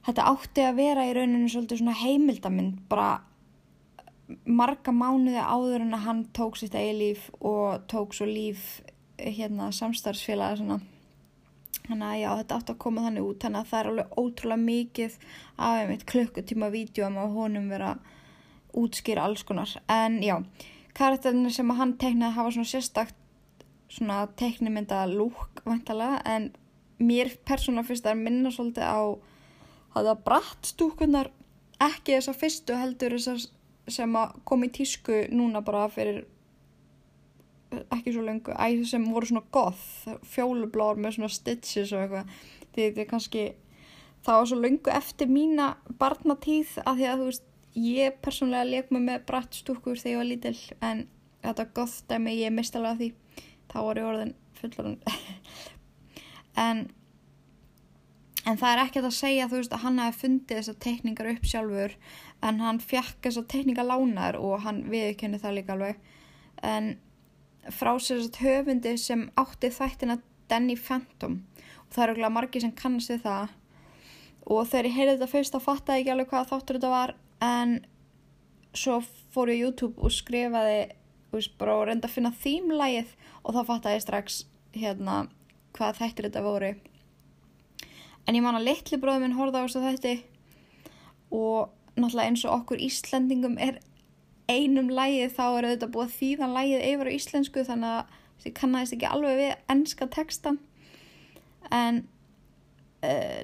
[0.07, 3.11] þetta átti að vera í rauninu svolítið svona heimildamind bara
[4.47, 8.81] marga mánuði áður en að hann tók sitt eigi líf og tók svo líf
[9.19, 10.81] hérna samstarfsfélaga svona
[11.87, 13.39] þannig að já þetta átti að koma þannig út.
[13.43, 15.19] Þannig að það er alveg ótrúlega mikið
[15.57, 17.93] af einmitt klukkutíma vídjóum og honum vera
[18.77, 19.71] útskýra alls konar.
[19.87, 20.41] En já
[20.97, 23.23] karakterinu sem að hann teiknaði hafa svona sérstakt
[23.93, 26.51] svona teiknimynda lúk vantalega en
[26.99, 29.01] mér persónulega fyrst að minna svolítið á
[29.97, 31.31] að það bratt stúkunar
[31.83, 33.45] ekki þessar fyrstu heldur þessar
[33.97, 36.25] sem að kom í tísku núna bara fyrir
[37.93, 42.31] ekki svo lengu, æð sem voru svona goth, fjólublár með svona stitches og eitthvað.
[42.73, 43.45] Því þetta er kannski
[44.27, 45.69] það var svo lengu eftir mína
[46.01, 50.21] barnatíð að því að þú veist ég persónulega leik mig með bratt stúkur þegar ég
[50.21, 51.03] var lítill en
[51.45, 53.11] þetta goth dæmi ég mist alveg að því.
[53.67, 55.01] Þá var ég orðin fullorinn
[56.67, 56.87] en
[58.47, 61.49] En það er ekkert að segja þú veist að hann hafi fundið þessar tekningar upp
[61.51, 61.97] sjálfur
[62.47, 65.99] en hann fjekk þessar tekningar lánar og hann viðkenni það líka alveg.
[66.63, 66.93] En
[67.75, 71.41] frá þessart höfundi sem átti þættina Danny Phantom
[71.87, 73.55] og það eru ekki margir sem kannast við það
[74.47, 77.15] og þegar ég heyrði þetta fyrst þá fattaði ég ekki alveg hvað þáttur þetta var
[77.43, 77.73] en
[78.77, 78.99] svo
[79.35, 80.81] fór ég YouTube og skrifaði
[81.35, 84.43] veist, bara og reynda að finna þýmlægið og þá fattaði ég strax
[84.77, 85.17] hérna
[85.77, 86.71] hvað þættir þetta voru
[88.27, 90.15] en ég man að litli bróðum minn horfa á þessu þætti
[91.35, 93.81] og náttúrulega eins og okkur Íslandingum er
[94.51, 98.55] einum lægið þá er þetta búið að þýða lægið yfir á íslensku þannig að ég
[98.55, 100.61] kannast ekki alveg við ennska textan
[101.75, 102.05] en
[103.03, 103.41] uh,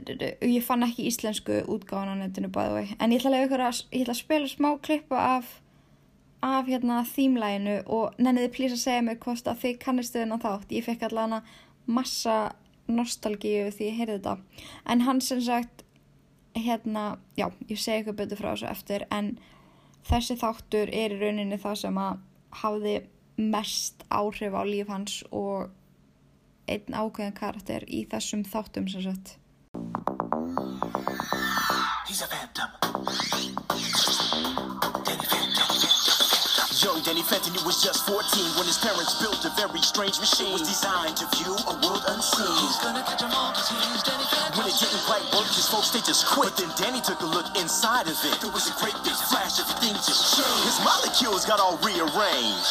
[0.46, 4.14] ég fann ekki íslensku útgáðan á netinu bæðu en ég ætla að, að, ég ætla
[4.14, 5.56] að spila smá klippa af,
[6.46, 10.74] af hérna þýmlæginu og nenniði plýsa að segja mér hvort að þið kannistu þennan þátt.
[10.74, 11.42] Ég fekk allavega
[11.90, 12.36] massa
[12.90, 14.36] nostalgíu því ég heyrði þetta
[14.94, 15.84] en hann sem sagt
[16.56, 19.36] hérna, já, ég segi eitthvað betur frá þessu eftir en
[20.08, 22.24] þessi þáttur er í rauninni það sem að
[22.62, 22.96] hafði
[23.40, 25.70] mest áhrif á líf hans og
[26.68, 29.36] einn ákveðin karakter í þessum þáttum sem sagt.
[32.06, 33.41] He's a phantom.
[36.82, 38.18] Young Danny Fenton, he was just 14
[38.58, 40.50] when his parents built a very strange machine.
[40.50, 42.50] It was designed to view a world unseen.
[42.58, 44.58] He's gonna catch 'em all 'cause he's Danny Phantom.
[44.58, 46.50] When it didn't quite work, his folks, they just quit.
[46.50, 48.40] But then Danny took a look inside of it.
[48.40, 50.64] There was a great big flash, everything just changed.
[50.66, 52.66] His molecules got all rearranged.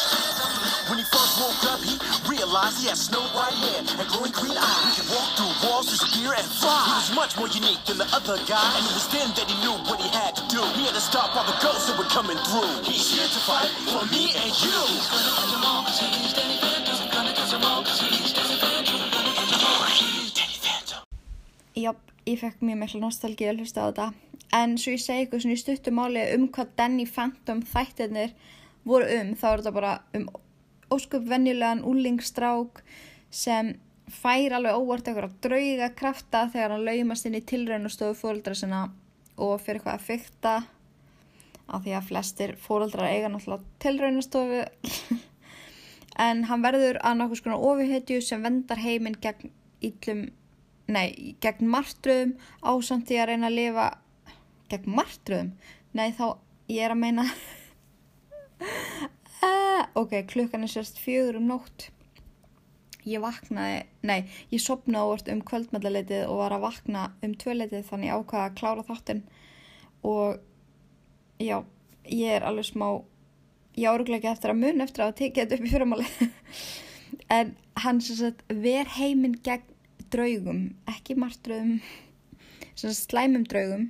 [0.88, 1.98] When he first woke up, he
[2.28, 4.92] realized he had snow white hair and glowing green eyes.
[4.92, 6.84] He could walk through walls, disappear, and fly.
[6.84, 9.56] He was much more unique than the other guy, and it was then that he
[9.64, 10.31] knew what he had
[10.62, 10.68] do.
[10.78, 12.70] He had to stop all the ghosts that were coming through.
[12.90, 14.78] He's here to fight for me and you.
[14.94, 16.96] He's gonna catch 'em all 'cause he's Danny Phantom.
[17.14, 19.00] Gonna catch 'em all 'cause he's Danny Phantom.
[19.14, 21.02] Gonna catch 'em all 'cause he's Danny Phantom.
[21.84, 21.92] Já,
[22.26, 24.06] ég fekk mjög miklu nostalgíu að hlusta á þetta.
[24.52, 28.32] En svo ég segi eitthvað svona í stuttumáli um hvað Danny Phantom þættirnir
[28.84, 30.26] voru um, þá er þetta bara um
[30.90, 32.82] óskup venjulegan úlingstrák
[33.30, 33.78] sem
[34.10, 38.54] fær alveg óvart eitthvað drauga krafta þegar hann laumast inn í tilraun og stofu fóreldra
[38.54, 38.90] sinna
[39.42, 40.54] og fyrir eitthvað að fykta
[41.72, 44.64] af því að flestir fóreldrar eiga náttúrulega tilraunastofu.
[46.20, 49.48] En hann verður að nokkuð skona ofiðhetju sem vendar heiminn gegn
[49.80, 50.26] íllum,
[50.92, 53.86] nei, gegn martröðum ásamt því að reyna að lifa
[54.68, 55.54] gegn martröðum.
[55.96, 56.36] Nei þá,
[56.68, 57.24] ég er að meina
[58.60, 61.88] uh, ok, klukkan er sérst fjögur um nótt
[63.08, 68.14] ég vaknaði, nei, ég sopnaði óvart um kvöldmællaleitið og var að vakna um tvöleitið þannig
[68.16, 69.22] ákvaða að klára þáttinn.
[70.06, 70.38] Og
[71.42, 71.62] já,
[72.10, 72.86] ég er alveg smá
[73.78, 76.08] ég áruglega ekki eftir að mun eftir að tekja þetta upp í fyrirmáli
[77.38, 77.52] en
[77.84, 79.68] hann sem sagt ver heiminn gegn
[80.12, 81.78] draugum, ekki martröðum
[82.74, 83.88] sem sagt slæmum draugum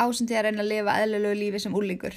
[0.00, 2.16] ásandi að reyna að lifa eðlulegu lífi sem úlingur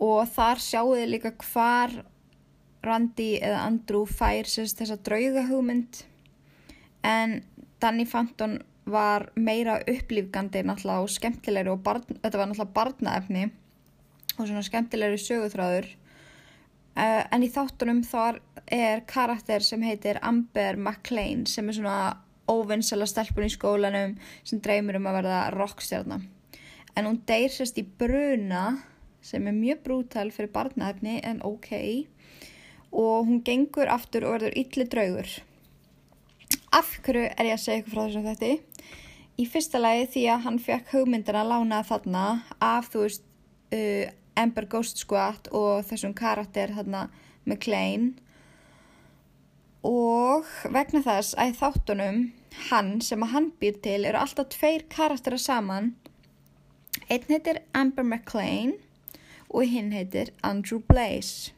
[0.00, 1.92] og þar sjáu þið líka hvar
[2.84, 6.02] Randy eða Andrew fær sérst þessa draugahugmynd
[7.06, 7.40] en
[7.80, 8.58] Danny Phantom
[8.90, 13.44] var meira upplýfgandi náttúrulega og skemmtilegri og barn, þetta var náttúrulega barnaefni
[14.36, 15.86] og svona skemmtilegri söguþráður.
[16.96, 22.00] Uh, en í þáttunum þar er karakter sem heitir Amber McLean sem er svona
[22.50, 26.26] óvinnsala stelpun í skólanum sem dreymir um að verða rockstjarnar
[26.96, 28.80] en hún deyr sérst í bruna
[29.24, 31.70] sem er mjög brútal fyrir barnaefni en ok
[32.92, 35.30] og hún gengur aftur og verður ylli draugur.
[36.74, 38.50] Af hverju er ég að segja ykkur frá þessum þetta
[39.40, 42.24] í fyrsta lagi því að hann fekk hugmyndina að lána þarna
[42.62, 43.22] af þú veist
[43.74, 44.10] uh,
[44.40, 47.06] Amber Ghost Squad og þessum karakter þarna
[47.46, 48.12] McLean.
[49.86, 52.20] Og vegna þess að þáttunum
[52.68, 55.94] hann sem að hann býr til eru alltaf tveir karaktera saman.
[57.08, 58.74] Einn heitir Amber McLean
[59.48, 61.54] og hinn heitir Andrew Blaze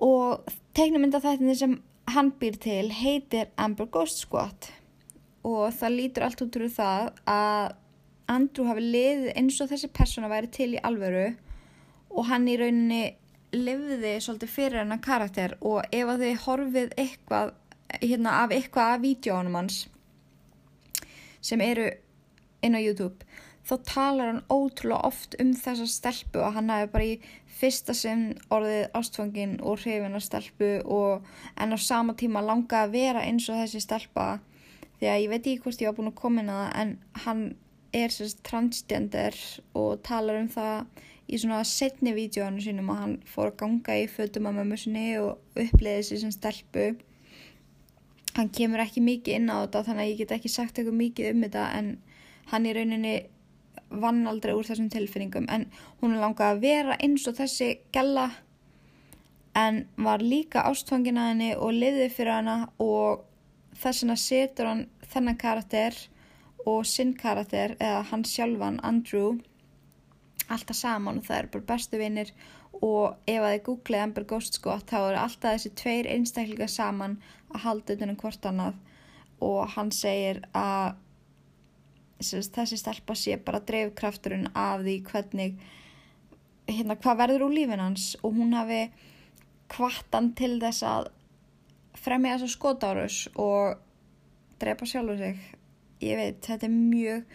[0.00, 1.76] og teiknumynda þættinni sem
[2.10, 4.70] hann býr til heitir Amber Ghost Squad.
[5.46, 7.76] Og það lítur allt út úr það að
[8.30, 11.30] Andrew hafi liðið eins og þessi persóna væri til í alvöru.
[12.10, 13.02] Og hann í rauninni
[13.54, 15.56] lifði svolítið fyrir hennar karakter.
[15.60, 17.54] Og ef að þið horfið eitthvað
[18.00, 19.84] hérna af eitthvað af vídjónum hans
[21.40, 21.88] sem eru
[22.62, 23.26] inn á YouTube
[23.66, 27.16] þá talar hann ótrúlega oft um þessa stelpu og hann hafi bara í
[27.60, 31.26] fyrsta sinn orðið ástfangin og hrifin að stelpu og
[31.60, 34.28] en á sama tíma langa að vera eins og þessi stelpa.
[35.00, 36.94] Því að ég veit ekki hvort ég var búin að koma inn að það en
[37.24, 37.44] hann
[38.00, 39.36] er sérst transgender
[39.74, 44.06] og talar um það í svona setni vídjónu sínum að hann fór að ganga í
[44.10, 46.86] fötum að mömmu sinni og uppleiði sér sem stelpu.
[48.36, 51.32] Hann kemur ekki mikið inn á þetta þannig að ég get ekki sagt eitthvað mikið
[51.32, 51.92] um þetta en
[52.52, 53.14] hann í rauninni
[53.90, 55.66] vann aldrei úr þessum tilfinningum en
[56.00, 58.30] hún er langað að vera eins og þessi gælla
[59.58, 63.26] en var líka ástfangin að henni og liði fyrir hana og
[63.80, 65.96] þess vegna setur hann þennan karakter
[66.68, 69.38] og sinn karakter eða hann sjálfan, Andrew
[70.50, 72.32] alltaf saman og það er bara bestu vinnir
[72.80, 77.18] og ef að þið googlið Amber Ghost Squad þá eru alltaf þessi tveir einstaklingar saman
[77.50, 78.78] að halda utan um hvort annað.
[79.40, 80.96] Og hann segir að
[82.20, 85.54] þessi stelpa sé bara dreifkrafturinn af því hvernig
[86.70, 88.82] hérna hvað verður úr lífin hans og hún hafi
[89.70, 91.08] kvartan til þess að
[92.00, 93.80] fremja þess að skotárus og
[94.60, 95.40] drepa sjálfur sig.
[96.00, 97.34] Ég veit, þetta er mjög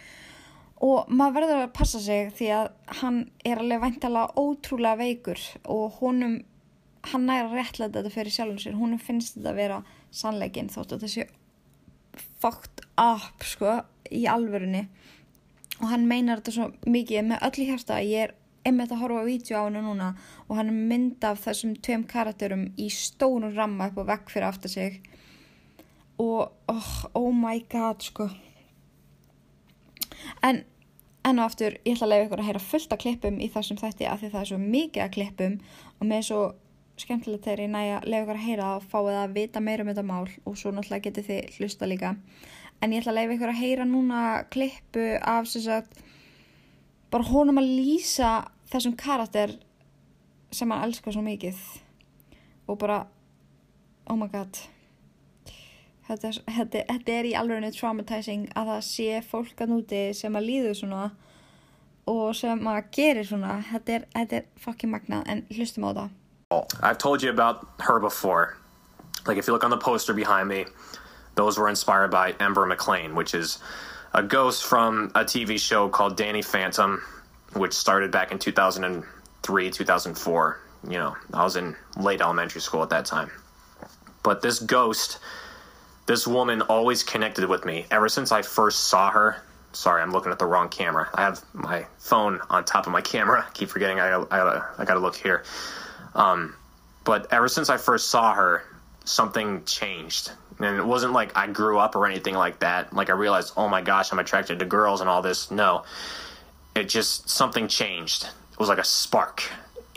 [0.85, 2.67] og maður verður að passa sig því að
[2.99, 6.39] hann er alveg væntalega ótrúlega veikur og honum
[7.05, 8.77] hann næra réttlega þetta fyrir sjálfum sér.
[8.79, 9.81] Honum finnst þetta að vera
[10.15, 11.27] sannleikin þótt að sé
[12.45, 13.79] fucked up sko
[14.13, 14.85] í alvörunni.
[15.81, 18.35] Og hann meinar þetta svo mikið með öllu hérsta að ég er
[18.65, 20.11] einmitt að horfa á vídeo á hennu núna
[20.47, 24.47] og hann er mynd af þessum tveim karakterum í stónum ramma upp á vekk fyrir
[24.49, 25.01] aftur sig.
[26.21, 28.29] Og oh, oh my god sko.
[30.45, 30.63] En
[31.25, 33.81] enn og aftur ég ætla að leiða ykkur að heyra fullt af klippum í þessum
[33.81, 35.57] þætti af því það er svo mikið af klippum
[35.97, 36.41] og með svo
[36.99, 40.05] skemmtilegt þegar ég næja leiða ykkur að heyra og fáið að vita meira um þetta
[40.07, 42.13] mál og svo náttúrulega getið þið hlusta líka.
[42.83, 44.21] En ég ætla að leiða ykkur að heyra núna
[44.53, 45.99] klippu af sagt
[47.11, 48.31] bara honum að lýsa
[48.71, 49.57] þessum karakter
[50.55, 51.59] sem hann elskar svo mikið.
[52.67, 53.03] Og bara
[54.07, 54.63] oh my god.
[56.07, 60.47] Þetta, þetta, þetta er í alveg traumatizing að það sé fólk að núti sem að
[60.51, 61.05] líður svona
[62.07, 63.57] og sem að gerir svona.
[63.71, 66.13] Þetta er, þetta er fucking magnað en hlustum á það
[66.79, 68.55] I've told you about her before.
[69.25, 70.65] Like, if you look on the poster behind me,
[71.33, 73.57] those were inspired by Ember McLean, which is
[74.13, 77.01] a ghost from a TV show called Danny Phantom,
[77.53, 80.59] which started back in 2003, 2004.
[80.87, 83.31] You know, I was in late elementary school at that time.
[84.21, 85.17] But this ghost,
[86.05, 89.41] this woman always connected with me ever since I first saw her.
[89.73, 91.09] Sorry, I'm looking at the wrong camera.
[91.15, 93.45] I have my phone on top of my camera.
[93.47, 95.43] I keep forgetting I I I gotta look here.
[96.15, 96.55] Um,
[97.03, 98.63] but ever since I first saw her,
[99.03, 100.31] something changed.
[100.59, 102.93] And it wasn't like I grew up or anything like that.
[102.93, 105.51] Like I realized, oh my gosh, I'm attracted to girls and all this.
[105.51, 105.83] No.
[106.75, 108.23] It just, something changed.
[108.23, 109.43] It was like a spark.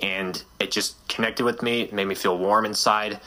[0.00, 3.20] And it just connected with me, it made me feel warm inside.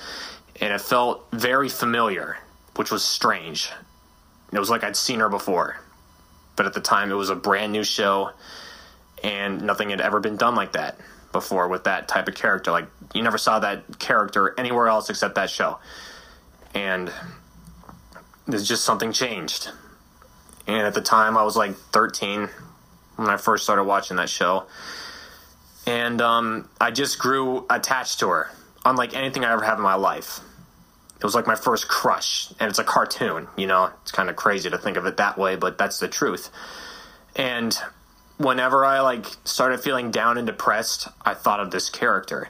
[0.60, 2.38] And it felt very familiar,
[2.76, 3.70] which was strange.
[4.54, 5.78] It was like I'd seen her before.
[6.56, 8.32] But at the time, it was a brand new show,
[9.24, 11.00] and nothing had ever been done like that
[11.32, 12.72] before with that type of character.
[12.72, 15.80] Like you never saw that character anywhere else except that show.
[16.74, 17.12] And
[18.48, 19.70] there's just something changed.
[20.68, 22.50] And at the time I was like 13
[23.16, 24.66] when I first started watching that show.
[25.86, 28.50] And um, I just grew attached to her,
[28.86, 30.40] unlike anything I ever have in my life.
[31.18, 33.92] It was like my first crush, and it's a cartoon, you know?
[34.02, 36.50] It's kind of crazy to think of it that way, but that's the truth.
[37.36, 37.78] And
[38.44, 42.50] whenever I like started feeling down and depressed, I thought of this character.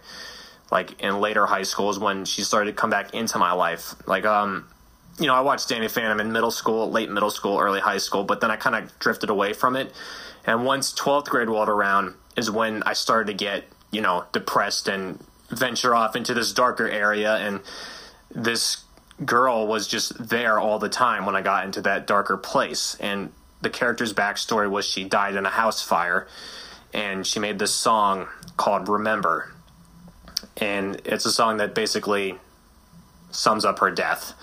[0.71, 3.95] Like in later high schools when she started to come back into my life.
[4.07, 4.67] Like um
[5.19, 8.23] you know, I watched Danny Phantom in middle school, late middle school, early high school,
[8.23, 9.93] but then I kind of drifted away from it.
[10.45, 14.87] And once 12th grade rolled around is when I started to get, you know, depressed
[14.87, 15.19] and
[15.49, 17.59] venture off into this darker area and
[18.33, 18.85] this
[19.25, 22.95] girl was just there all the time when I got into that darker place.
[22.99, 23.31] And
[23.61, 26.27] the character's backstory was she died in a house fire
[26.93, 29.53] and she made this song called Remember.
[30.57, 32.35] And it's a song that basically
[33.31, 34.33] sums up her death.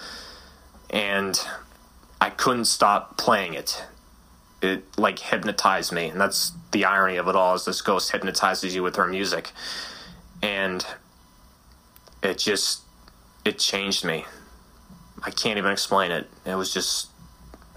[0.91, 1.39] And
[2.21, 3.85] I couldn't stop playing it.
[4.63, 6.09] It like hypnotized me.
[6.09, 9.53] And that's the irony of it all is this ghost hypnotizes you with her music.
[10.43, 10.85] And
[12.23, 12.83] it just
[13.45, 14.25] it changed me.
[15.23, 16.29] I can't even explain it.
[16.47, 17.09] It was just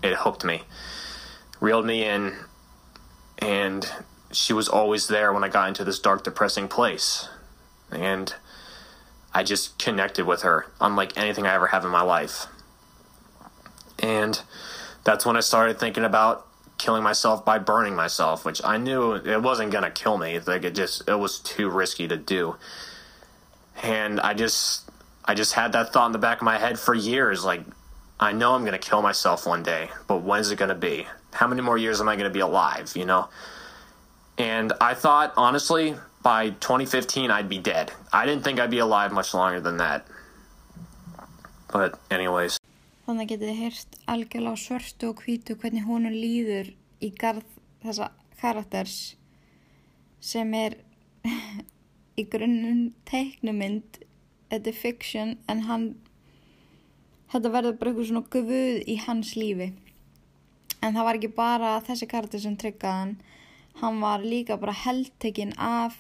[0.02, 0.64] it hooked me
[1.62, 2.36] reeled me in,
[3.40, 3.90] and
[4.34, 7.30] she was always there when I got into this dark, depressing place.
[7.90, 8.34] And
[9.34, 12.48] I just connected with her, unlike anything I ever have in my life.
[14.00, 14.42] And
[15.04, 16.48] that's when I started thinking about
[16.78, 20.40] killing myself by burning myself, which I knew it wasn't gonna kill me.
[20.40, 22.56] Like it just it was too risky to do.
[23.84, 24.90] And I just
[25.24, 27.62] I just had that thought in the back of my head for years, like
[28.20, 31.06] I know I'm gonna kill myself one day, but when is it gonna be?
[31.34, 33.30] How many more years am I gonna be alive, you know?
[34.38, 37.92] And I thought, honestly, by 2015 I'd be dead.
[38.14, 40.06] I didn't think I'd be alive much longer than that.
[41.72, 42.60] But anyways.
[43.08, 46.70] Þannig getið þið heyrt algjörlega á svörtu og hvítu hvernig honum líður
[47.02, 47.48] í garð
[47.84, 48.12] þessa
[48.42, 49.16] karakters
[50.22, 50.78] sem er
[52.20, 54.02] í grunnum teiknumynd
[54.52, 55.88] þetta er fiction en hann
[57.32, 59.72] þetta verður bara eitthvað svona gufuð í hans lífi
[60.82, 63.16] en það var ekki bara þessi karakter sem tryggaði
[63.82, 64.02] hann.
[64.02, 65.96] Var líka bara heldtekinn af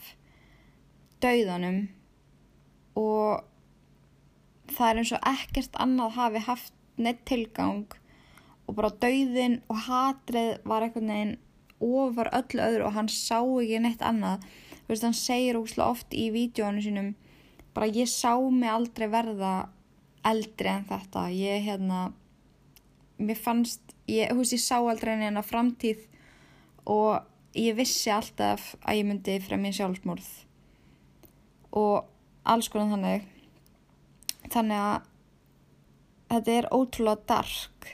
[1.24, 1.86] dauðanum.
[3.00, 3.44] Og
[4.72, 7.86] það er eins og ekkert annað hafi haft neitt tilgang.
[8.68, 11.38] Og bara dauðin og hatrið var einhvern veginn
[11.82, 14.46] ofar öllu öðru og hann sá ekki neitt annað.
[14.82, 17.14] Þú veist hann segir óslega oft í vídjónu sínum
[17.74, 19.70] bara ég sá mig aldrei verða
[20.28, 21.28] eldri en þetta.
[21.32, 22.12] Ég hérna
[23.22, 23.82] mér fannst,
[24.12, 26.04] ég, veist ég sá aldrei neina framtíð
[26.90, 30.30] og ég vissi alltaf að ég myndi fremja sjálfsmorð.
[31.78, 32.08] Og
[32.48, 33.28] alls konar þannig.
[34.52, 35.10] Þannig að
[36.32, 37.92] þetta er ótrúlega dark.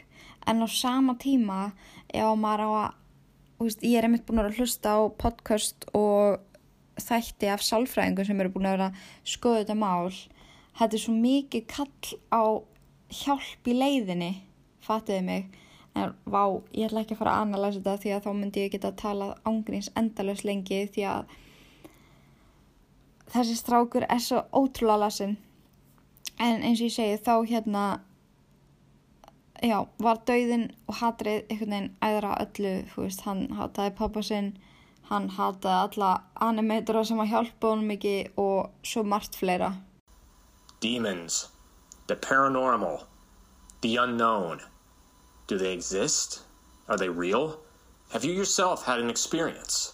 [0.47, 1.72] En á sama tíma
[2.07, 6.39] ef maður á að veist, ég er einmitt búin að hlusta á podcast og
[7.01, 8.89] þætti af sálfræðingum sem eru búin að
[9.28, 10.13] skoða þetta mál.
[10.78, 12.43] Þetta er svo mikið kall á
[13.18, 14.34] hjálp í leiðinni
[14.84, 15.63] fattiði mig
[15.97, 16.43] en vá,
[16.73, 18.99] ég ætla ekki að fara að analæsa þetta því að þá myndi ég geta að
[19.01, 21.35] tala ángríns endalust lengi því að
[23.33, 25.37] þessi strákur er svo ótrúlega lasin
[26.37, 27.85] en eins og ég segi þá hérna
[29.63, 34.53] já, var dauðin og hatrið einhvern veginn æðra öllu veist, hann hataði pappa sinn
[35.09, 36.13] hann hataði alla
[36.49, 39.73] animatora sem að hjálpa honum ekki og svo margt fleira
[40.79, 41.49] Demons,
[42.05, 43.05] the paranormal,
[43.81, 44.61] the unknown.
[45.47, 46.41] Do they exist?
[46.89, 47.61] Are they real?
[48.11, 49.93] Have you yourself had an experience?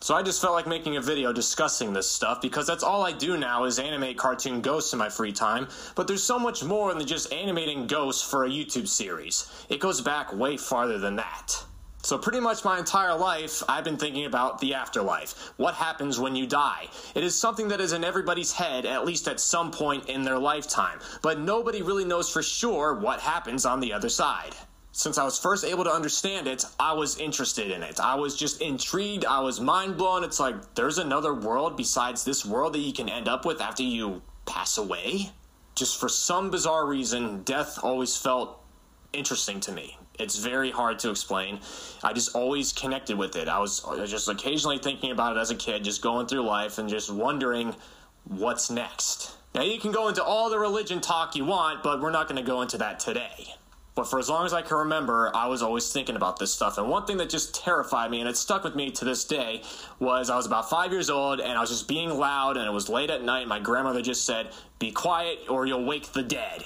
[0.00, 3.10] So I just felt like making a video discussing this stuff because that's all I
[3.10, 5.66] do now is animate cartoon ghosts in my free time,
[5.96, 9.50] but there's so much more than just animating ghosts for a YouTube series.
[9.68, 11.64] It goes back way farther than that.
[12.02, 15.52] So, pretty much my entire life, I've been thinking about the afterlife.
[15.56, 16.86] What happens when you die?
[17.16, 20.38] It is something that is in everybody's head, at least at some point in their
[20.38, 24.54] lifetime, but nobody really knows for sure what happens on the other side.
[24.96, 28.00] Since I was first able to understand it, I was interested in it.
[28.00, 29.26] I was just intrigued.
[29.26, 30.24] I was mind blown.
[30.24, 33.82] It's like, there's another world besides this world that you can end up with after
[33.82, 35.32] you pass away?
[35.74, 38.64] Just for some bizarre reason, death always felt
[39.12, 39.98] interesting to me.
[40.18, 41.60] It's very hard to explain.
[42.02, 43.48] I just always connected with it.
[43.48, 46.88] I was just occasionally thinking about it as a kid, just going through life and
[46.88, 47.76] just wondering
[48.24, 49.36] what's next.
[49.54, 52.42] Now, you can go into all the religion talk you want, but we're not going
[52.42, 53.56] to go into that today.
[53.96, 56.76] But for as long as I can remember, I was always thinking about this stuff.
[56.76, 59.62] And one thing that just terrified me, and it stuck with me to this day,
[59.98, 62.72] was I was about five years old and I was just being loud, and it
[62.72, 63.48] was late at night.
[63.48, 66.62] My grandmother just said, Be quiet or you'll wake the dead.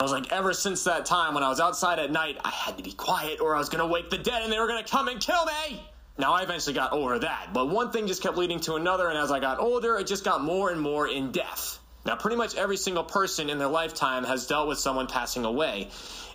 [0.00, 2.76] I was like, ever since that time when I was outside at night, I had
[2.76, 5.06] to be quiet or I was to wake the dead and they were to come
[5.06, 5.80] and kill me.
[6.18, 9.16] Now, I eventually got over that, but one thing just kept leading to another, and
[9.16, 11.78] as I got older, it just got more and more in depth.
[12.04, 15.88] Now, pretty much every single person in their lifetime has dealt with someone passing away.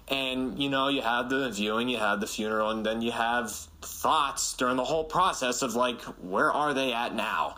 [0.10, 3.52] And, you know, you have the viewing, you have the funeral, and then you have
[3.82, 7.58] thoughts during the whole process of, like, where are they at now?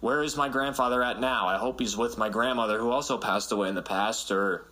[0.00, 1.46] Where is my grandfather at now?
[1.46, 4.66] I hope he's with my grandmother who also passed away in the past, or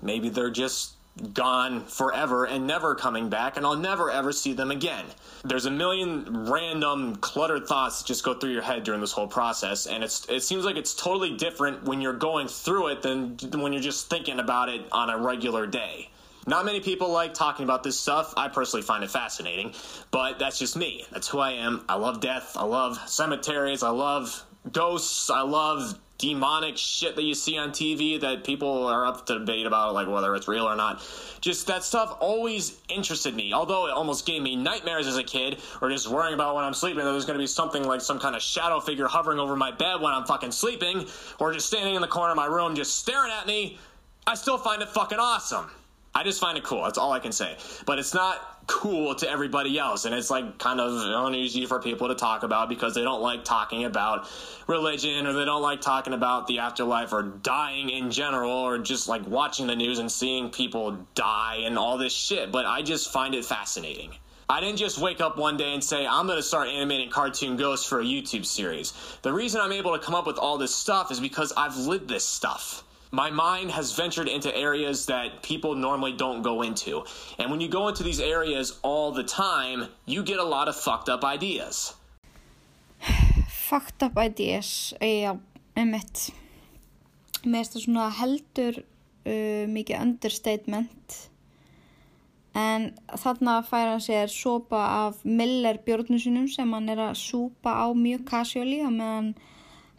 [0.00, 0.94] maybe they're just
[1.34, 5.04] gone forever and never coming back and I'll never ever see them again.
[5.44, 9.26] There's a million random cluttered thoughts that just go through your head during this whole
[9.26, 13.36] process and it's it seems like it's totally different when you're going through it than
[13.60, 16.08] when you're just thinking about it on a regular day.
[16.46, 18.34] Not many people like talking about this stuff.
[18.36, 19.74] I personally find it fascinating,
[20.10, 21.04] but that's just me.
[21.12, 21.84] That's who I am.
[21.88, 22.56] I love death.
[22.56, 23.82] I love cemeteries.
[23.82, 25.30] I love ghosts.
[25.30, 29.66] I love demonic shit that you see on TV that people are up to debate
[29.66, 31.00] about, like whether it's real or not.
[31.40, 33.52] Just that stuff always interested me.
[33.52, 36.74] Although it almost gave me nightmares as a kid, or just worrying about when I'm
[36.74, 39.54] sleeping that there's going to be something like some kind of shadow figure hovering over
[39.56, 41.06] my bed when I'm fucking sleeping,
[41.38, 43.78] or just standing in the corner of my room just staring at me.
[44.26, 45.70] I still find it fucking awesome.
[46.14, 46.84] I just find it cool.
[46.84, 47.56] That's all I can say.
[47.86, 50.04] But it's not cool to everybody else.
[50.04, 50.92] And it's like kind of
[51.26, 54.28] uneasy for people to talk about because they don't like talking about
[54.66, 59.08] religion or they don't like talking about the afterlife or dying in general or just
[59.08, 62.52] like watching the news and seeing people die and all this shit.
[62.52, 64.12] But I just find it fascinating.
[64.50, 67.56] I didn't just wake up one day and say, I'm going to start animating cartoon
[67.56, 68.92] ghosts for a YouTube series.
[69.22, 72.06] The reason I'm able to come up with all this stuff is because I've lived
[72.06, 77.04] this stuff my mind has ventured into areas that people normally don't go into.
[77.38, 80.74] And when you go into these areas all the time, you get a lot of
[80.74, 81.94] fucked up ideas.
[83.48, 85.38] Fucked up ideas, já,
[85.76, 86.32] einmitt.
[87.42, 91.16] Mér finnst það svona heldur uh, mikið understatement.
[92.54, 97.86] En þarna fær hann sér sopa af Miller bjórnusinum sem hann er að súpa á
[97.96, 99.32] mjög casually og meðan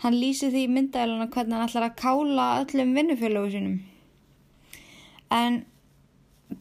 [0.04, 3.78] Hann lýsi því myndæluna hvernig hann ætlar að kála öllum vinnufélögu sínum.
[5.32, 5.62] En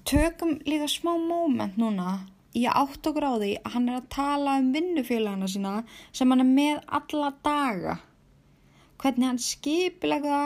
[0.07, 2.21] tökum líka smá móment núna
[2.55, 5.75] í átt á því að hann er að tala um vinnufélagana sína
[6.13, 7.97] sem hann er með alla daga.
[9.03, 10.41] Hvernig hann skipilega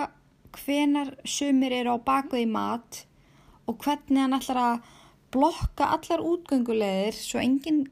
[0.56, 3.04] hvenar sumir eru á bakuð í mat
[3.68, 4.92] og hvernig hann ætlar að
[5.36, 7.84] blokka allar útgöngulegðir svo enginn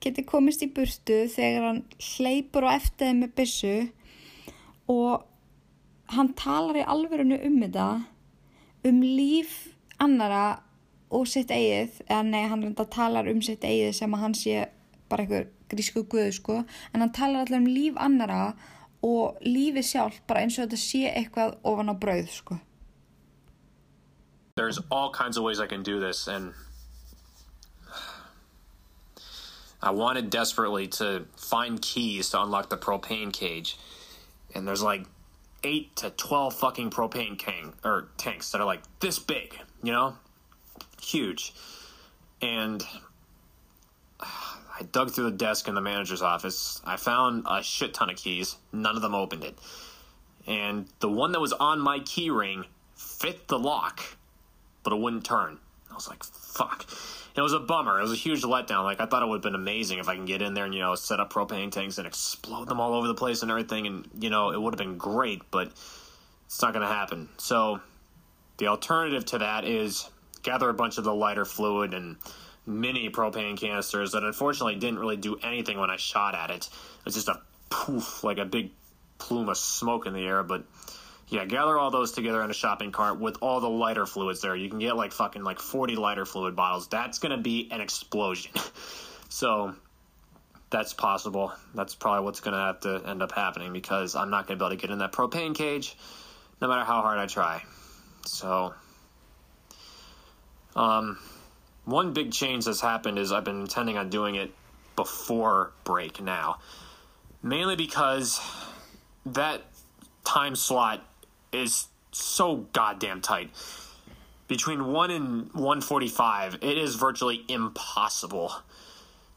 [0.00, 3.74] geti komist í burtu þegar hann hleypur á eftir þeim með byssu
[4.90, 5.26] og
[6.14, 7.86] hann talar í alverðinu um þetta
[8.90, 9.54] um líf
[10.02, 10.62] annara
[11.10, 14.56] og sitt eigið eða nei, hann reynda talar um sitt eigið sem að hann sé
[15.10, 16.56] bara einhver grísku guðu sko.
[16.94, 18.54] En hann talar allir um líf annara
[19.06, 22.58] og lífi sjálf bara eins og þetta sé eitthvað ofan á brauð sko.
[24.56, 26.52] There's all kinds of ways I can do this and
[29.82, 33.78] I wanted desperately to find keys to unlock the propane cage, and
[34.54, 35.06] there's like
[35.62, 40.16] eight to twelve fucking propane can or tanks that are like this big, you know,
[41.00, 41.54] huge,
[42.42, 42.84] and
[44.20, 46.80] I dug through the desk in the manager's office.
[46.86, 48.56] I found a shit ton of keys.
[48.72, 49.58] None of them opened it.
[50.46, 54.00] And the one that was on my key ring fit the lock,
[54.82, 55.58] but it wouldn't turn.
[55.90, 56.86] I was like, fuck.
[57.36, 57.98] It was a bummer.
[57.98, 58.82] It was a huge letdown.
[58.82, 60.74] Like, I thought it would have been amazing if I can get in there and,
[60.74, 63.86] you know, set up propane tanks and explode them all over the place and everything.
[63.86, 65.68] And, you know, it would have been great, but
[66.46, 67.28] it's not going to happen.
[67.38, 67.80] So,
[68.58, 70.10] the alternative to that is
[70.42, 72.16] gather a bunch of the lighter fluid and
[72.66, 76.66] mini propane canisters that unfortunately didn't really do anything when I shot at it.
[76.66, 77.40] It was just a
[77.70, 78.70] poof, like a big
[79.18, 80.42] plume of smoke in the air.
[80.42, 80.64] But
[81.30, 84.56] yeah, gather all those together in a shopping cart with all the lighter fluids there.
[84.56, 86.88] You can get like fucking like 40 lighter fluid bottles.
[86.88, 88.50] That's going to be an explosion.
[89.28, 89.74] so
[90.70, 91.52] that's possible.
[91.72, 94.64] That's probably what's going to have to end up happening because I'm not going to
[94.64, 95.96] be able to get in that propane cage
[96.60, 97.62] no matter how hard I try.
[98.26, 98.74] So,
[100.74, 101.16] um,
[101.84, 104.52] one big change that's happened is I've been intending on doing it
[104.96, 106.58] before break now.
[107.40, 108.40] Mainly because
[109.26, 109.62] that
[110.24, 111.06] time slot
[111.52, 113.50] is so goddamn tight.
[114.48, 118.52] Between 1 and 145, it is virtually impossible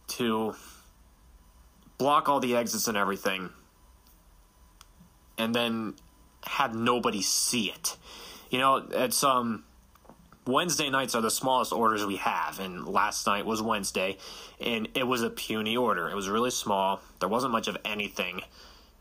[0.07, 0.55] to
[1.97, 3.49] block all the exits and everything
[5.37, 5.93] and then
[6.45, 7.97] have nobody see it.
[8.49, 9.63] You know, it's um
[10.45, 14.17] Wednesday nights are the smallest orders we have, and last night was Wednesday,
[14.59, 16.09] and it was a puny order.
[16.09, 17.01] It was really small.
[17.19, 18.41] There wasn't much of anything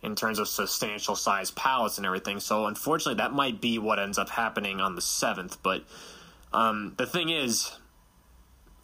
[0.03, 2.41] in terms of substantial size pallets and everything.
[2.41, 5.63] So unfortunately, that might be what ends up happening on the seventh.
[5.63, 5.85] But
[6.53, 7.73] um, the thing is,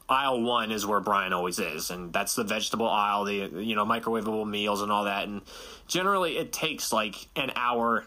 [0.09, 3.85] aisle one is where Brian always is, and that's the vegetable aisle, the you know
[3.85, 5.27] microwavable meals and all that.
[5.27, 5.43] And
[5.87, 8.07] generally, it takes like an hour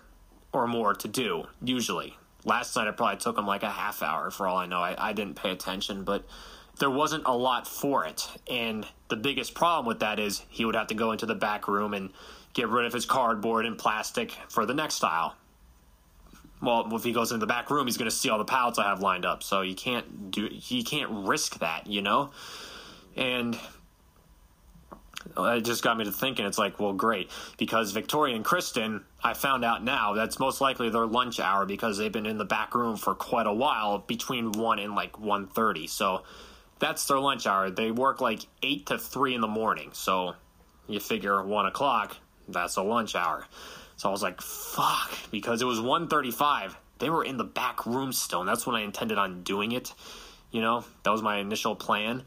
[0.53, 1.45] or more to do.
[1.63, 4.79] Usually, last night it probably took him like a half hour for all I know.
[4.79, 6.25] I, I didn't pay attention, but
[6.79, 8.27] there wasn't a lot for it.
[8.49, 11.67] And the biggest problem with that is he would have to go into the back
[11.67, 12.09] room and
[12.53, 15.35] get rid of his cardboard and plastic for the next aisle.
[16.61, 18.77] Well, if he goes into the back room, he's going to see all the pallets
[18.77, 19.41] I have lined up.
[19.41, 22.31] So you can't do, he can't risk that, you know.
[23.15, 23.57] And
[25.37, 26.45] it just got me to thinking.
[26.45, 30.89] It's like, well, great, because Victoria and Kristen, I found out now that's most likely
[30.89, 34.51] their lunch hour because they've been in the back room for quite a while, between
[34.51, 35.87] one and like one thirty.
[35.87, 36.23] So
[36.79, 37.69] that's their lunch hour.
[37.69, 39.91] They work like eight to three in the morning.
[39.93, 40.35] So
[40.87, 42.17] you figure one o'clock,
[42.47, 43.47] that's a lunch hour.
[43.97, 46.77] So I was like, fuck, because it was 135.
[46.99, 49.93] They were in the back room still, and that's when I intended on doing it.
[50.51, 52.23] You know, that was my initial plan.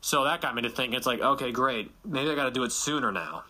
[0.00, 1.90] So that got me to think it's like, okay, great.
[2.04, 3.44] Maybe I got to do it sooner now.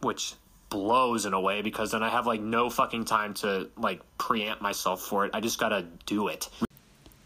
[0.00, 0.34] Which
[0.70, 4.60] blows in a way because then I have like no fucking time to like preamp
[4.60, 5.30] myself for it.
[5.34, 6.48] I just got to do it.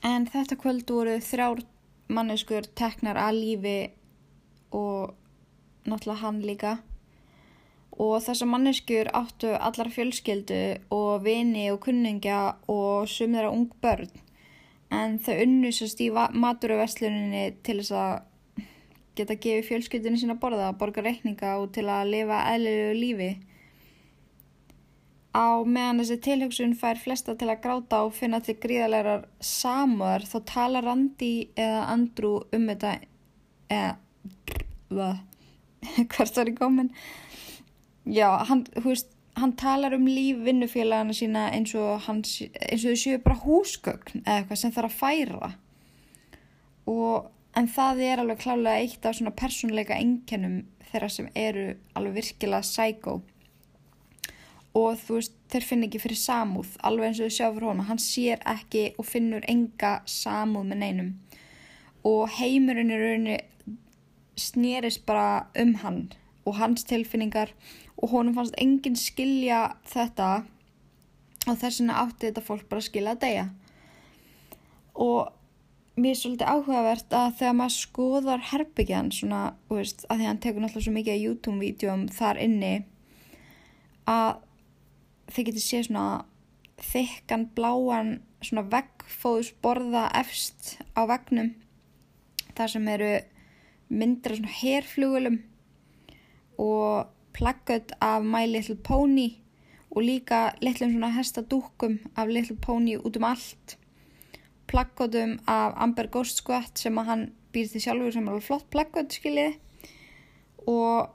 [0.02, 1.62] En þetta kvöld voru þrjár
[2.08, 3.78] manneskur teknar að lífi
[4.70, 5.14] og
[5.88, 6.78] náttúrulega hann líka.
[7.98, 10.62] Og þessar manneskjur áttu allar fjölskyldu
[10.94, 12.40] og vini og kunningja
[12.70, 14.10] og sum þeirra ung börn.
[14.94, 18.14] En þau unnu sérst í maturuvesluninni til þess að
[19.18, 23.30] geta gefið fjölskyldunni sína borða, borga reikninga og til að lifa eðlilegu lífi.
[25.34, 30.38] Á meðan þessi tilhugsun fær flesta til að gráta og finna til gríðalegar samar þá
[30.48, 32.94] tala Randi eða Andrew um þetta
[33.74, 33.92] eða,
[34.88, 35.20] hvað,
[36.14, 36.92] hvert var ég komin?
[38.08, 42.94] Já, hann, hú veist, hann talar um líf vinnufélagana sína eins og, hans, eins og
[42.94, 45.50] þau séu bara húsgögn eða eitthvað sem þarf að færa.
[46.88, 47.26] Og,
[47.58, 51.66] en það er alveg klálega eitt af svona persónleika enkenum þeirra sem eru
[51.98, 53.18] alveg virkilega sækó.
[54.78, 57.88] Og þú veist, þeir finn ekki fyrir samúð, alveg eins og þau sjá fyrir honum.
[57.90, 61.12] Hann sér ekki og finnur enga samúð með neinum.
[62.08, 63.38] Og heimurinn í rauninni
[64.38, 66.00] snýrist bara um hann
[66.48, 70.28] og hans tilfinningar og honum fannst enginn skilja þetta
[71.48, 73.48] og þess vegna átti þetta fólk bara að skilja að deyja.
[74.98, 79.40] Og mér er svolítið áhugavert að þegar maður skoðar herbyggjan svona,
[79.70, 82.72] veist, að því hann tekur náttúrulega svo mikið YouTube-vídeum þar inni
[84.08, 84.38] að
[85.34, 86.06] þið getur séð svona
[86.88, 88.12] þykkan bláan
[88.44, 91.52] svona veggfóðsborða efst á vegnum
[92.54, 93.12] þar sem eru
[93.88, 95.38] myndir af svona herflugulum
[96.62, 99.28] og plaggöt af My Little Pony
[99.90, 103.78] og líka litlum svona hestadúkum af Little Pony út um allt.
[104.66, 108.66] Plaggötum af Amber Ghost Squat sem að hann býr til sjálfur sem er alveg flott
[108.74, 109.54] plaggöt skiljiði.
[110.68, 111.08] Og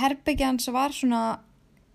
[0.00, 1.22] herbyggja hans var svona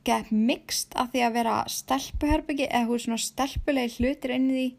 [0.07, 4.69] gett mixt af því að vera stelpuherbyggi eða veist svona stelpulegi hlutir inn í því.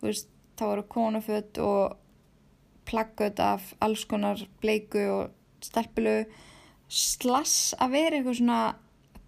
[0.00, 0.28] Þú veist
[0.58, 1.96] þá voru konuföt og
[2.84, 6.26] plaggöt af alls konar bleiku og stelpulegu
[6.94, 8.60] slass að vera eitthvað svona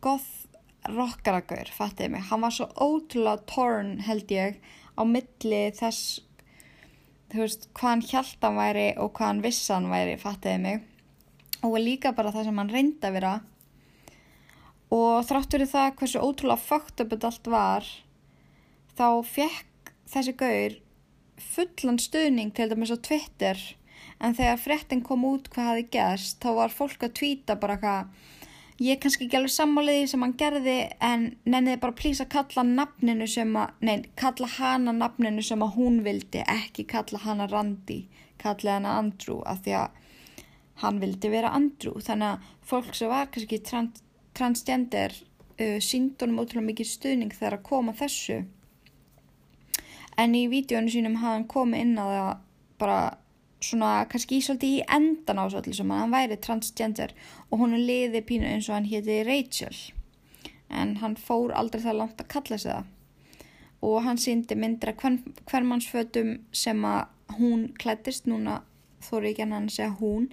[0.05, 0.47] goth
[0.87, 2.27] rockaragaur, fattiði mig.
[2.29, 4.61] Hann var svo ótrúlega torn held ég
[4.95, 6.21] á milli þess
[7.33, 10.83] þú veist, hvað hann hjælt hann væri og hvað hann viss hann væri, fattiði mig.
[11.67, 13.35] Og líka bara það sem hann reyndi að vera.
[14.95, 17.89] Og þrátt fyrir það hversu ótrúlega fucked up þetta allt var
[18.97, 20.77] þá fekk þessi gaur
[21.43, 23.59] fullan stuðning til dæmis á Twitter
[24.21, 28.25] en þegar frettin kom út hvað hafi gerst þá var fólk að tvíta bara hvað
[28.83, 33.29] ég kannski ekki alveg sammáliði sem hann gerði en nenniði bara plýsa að kalla nafninu
[33.31, 38.03] sem að, nei, kalla hana nafninu sem að hún vildi, ekki kalla hana Randi,
[38.43, 40.03] kalla hana Andrew af því að
[40.83, 44.03] hann vildi vera Andrew, þannig að fólk sem var kannski trans
[44.37, 45.15] transgender
[45.57, 48.43] uh, síndunum ótrúlega mikið stuðning þegar að koma þessu.
[50.21, 52.29] En í vídjónu sínum hafði hann komið inn á það
[52.81, 52.99] bara
[53.67, 57.15] svona kannski svolítið í endan á svolítið sem hann væri transgender
[57.51, 59.77] og hún liði pínu eins og hann héti Rachel.
[60.71, 62.93] En hann fór aldrei það langt að kalla sig það.
[63.87, 68.61] Og hann síndi myndra hvermannsfötum sem að hún klættist núna
[69.05, 70.31] þóri ekki hann að segja hún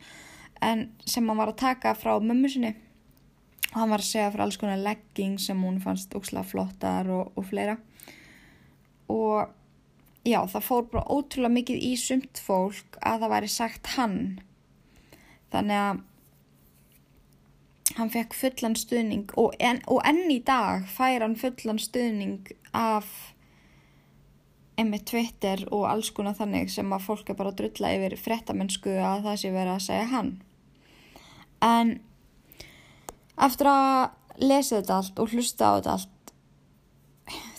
[0.64, 2.74] en sem hann var að taka frá mömmu sinni.
[3.74, 7.34] Og hann var að segja frá alls konar legging sem hún fannst ókslega flottar og,
[7.36, 7.78] og fleira.
[9.12, 9.52] Og
[10.24, 14.18] já, það fór bara ótrúlega mikið í sumt fólk að það væri sagt hann.
[15.54, 16.02] Þannig að
[17.98, 23.10] hann fekk fullan stuðning og enn, enn í dag fær hann fullan stuðning af
[24.80, 28.96] einmitt Twitter og alls konar þannig sem að fólk er bara að drulla yfir frettamennsku
[28.98, 30.32] að það sé verið að segja hann.
[31.64, 31.94] En
[33.48, 36.13] eftir að lesa þetta allt og hlusta á þetta allt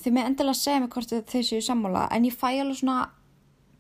[0.05, 2.99] þið með endilega segja mig hvort þið séu sammála en ég fæ alveg svona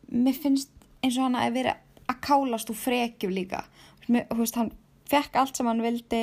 [0.08, 0.70] mér finnst
[1.04, 1.74] eins og hann að vera
[2.08, 3.64] að kálast og frekjum líka.
[4.08, 4.72] Mér, veist, hann
[5.08, 6.22] fekk allt sem hann vildi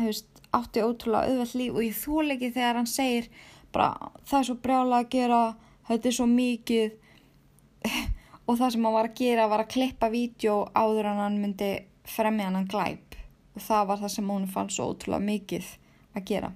[0.00, 3.28] veist, átti ótrúlega auðveld líf og ég þól ekki þegar hann segir
[3.72, 5.42] bara það er svo brjála að gera
[5.88, 6.98] þetta er svo mikið.
[8.50, 11.68] Og það sem hann var að gera var að klippa vídeo áður en hann myndi
[12.10, 13.14] fremja hann glæp.
[13.54, 15.68] Og það var það sem hún fann svo ótrúlega mikið
[16.18, 16.50] að gera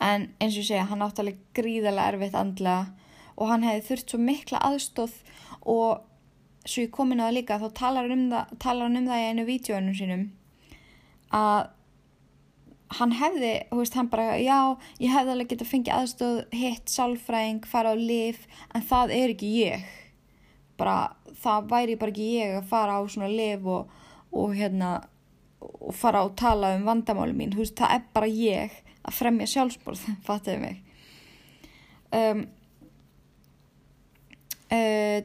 [0.00, 2.86] en eins og segja, hann átti alveg gríðarlega erfitt andlega
[3.36, 5.16] og hann hefði þurft svo mikla aðstóð
[5.68, 6.06] og
[6.64, 9.28] svo ég komin á það líka þá talar hann um það, hann um það í
[9.30, 10.24] einu vídjóinu sínum
[11.36, 11.70] að
[12.98, 14.58] hann hefði, hú veist, hann bara já,
[14.98, 19.34] ég hefði alveg getið að fengja aðstóð hitt sálfræðing, fara á lif en það er
[19.34, 19.84] ekki ég.
[20.80, 23.92] Bara, það væri bara ekki ég að fara á svona lif og,
[24.34, 24.96] og hérna
[25.60, 29.48] og fara og tala um vandamáli mín, þú veist, það er bara ég að fremja
[29.50, 30.80] sjálfsborð fattuðu mig.
[32.10, 32.44] Um,
[34.70, 35.20] uh,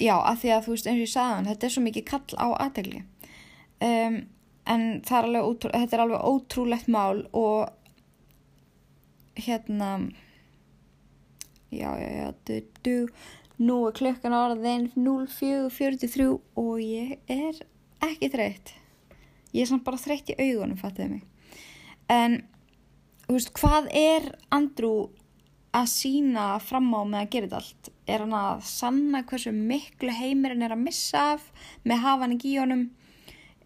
[0.00, 2.06] já, að því að þú veist eins og ég sagði hann, þetta er svo mikið
[2.08, 3.02] kall á aðtegli
[3.82, 4.16] um,
[4.72, 7.68] en er ótrú, þetta er alveg ótrúlegt mál og
[9.36, 10.10] hérna
[11.72, 13.08] já, já, já du, du,
[13.58, 16.28] nú er klukkan áraðin 04.43
[16.60, 17.60] og ég er
[18.02, 18.74] ekki þreytt.
[19.52, 21.22] Ég er samt bara þreytt í augunum fattuðu mig.
[22.10, 22.42] En
[23.28, 25.10] veist, hvað er Andrew
[25.72, 27.92] að sína fram á með að gera þetta allt?
[28.10, 31.46] Er hann að sanna hversu miklu heimirinn er að missa af
[31.86, 32.86] með hafan ekki í honum?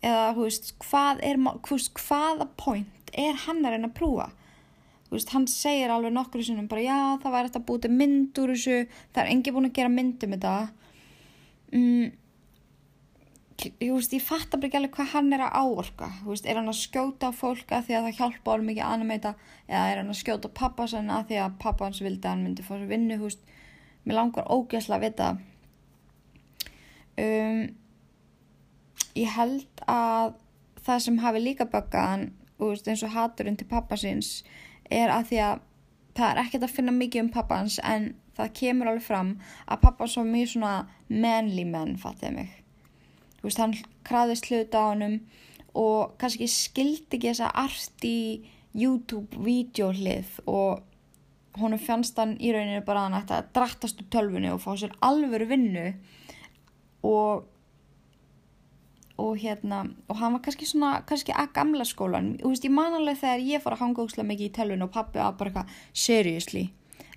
[0.05, 1.41] Eða, veist, hvað er,
[1.71, 4.29] veist, hvaða point er hann að reyna að prúa?
[5.33, 8.79] Hann segir alveg nokkur í sinum bara, já, það væri þetta bútið mynd úr þessu,
[9.15, 10.55] það er engi búin að gera myndum þetta.
[11.73, 12.09] Mm,
[13.65, 16.09] ég, veist, ég fattar bara ekki alveg hvað hann er að áorka.
[16.27, 19.35] Veist, er hann að skjóta fólka því að það hjálpa alveg mikið að animeita
[19.67, 22.45] eða er hann að skjóta pappa sann að því að pappa hans vildi að hann
[22.47, 23.55] myndi sér vinnu veist,
[24.05, 25.31] mér langar ógæsla að vita.
[27.17, 27.63] Um,
[29.17, 30.37] ég held að
[30.85, 32.29] það sem hafi líka bakaðan
[32.61, 34.43] eins og haturinn til pappa síns
[34.93, 35.65] er að því að
[36.17, 39.35] það er ekkert að finna mikið um pappa hans en það kemur alveg fram
[39.67, 40.77] að pappa svo mjög svona
[41.09, 42.55] manly menn fattiði mig
[43.47, 43.75] veist, hann
[44.07, 45.21] kraðist hluta á hannum
[45.77, 48.17] og kannski skildi ekki þessa arti
[48.77, 50.85] YouTube-vídeóhlið og
[51.61, 54.73] honum fannst hann í rauninu bara að hann ætti að drattast úr tölfunni og fá
[54.77, 55.91] sér alvöru vinnu
[57.07, 57.47] og
[59.17, 62.99] og hérna, og hann var kannski svona kannski að gamla skólan, þú veist, ég man
[62.99, 65.79] alveg þegar ég fór að hanga óslega mikið í tölvun og pappi var bara eitthvað
[65.97, 66.65] seriously,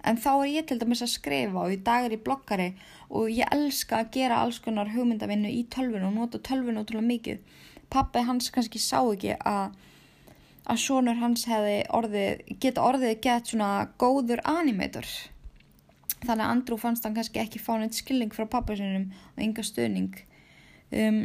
[0.08, 2.70] en þá er ég til dæmis að skrifa og í dag er ég bloggari
[3.10, 7.40] og ég elska að gera alls konar hugmyndavinnu í tölvun og nota tölvun ótrúlega mikið.
[7.90, 9.76] Pappi hans kannski sá ekki að
[10.70, 15.08] að sonur hans hefði orðið, geta orðið gett svona góður animator.
[16.20, 19.64] Þannig að Andrew fannst hann kannski ekki fá neitt skilning frá pappa sinum og enga
[19.64, 20.20] stöðning
[20.92, 21.22] um,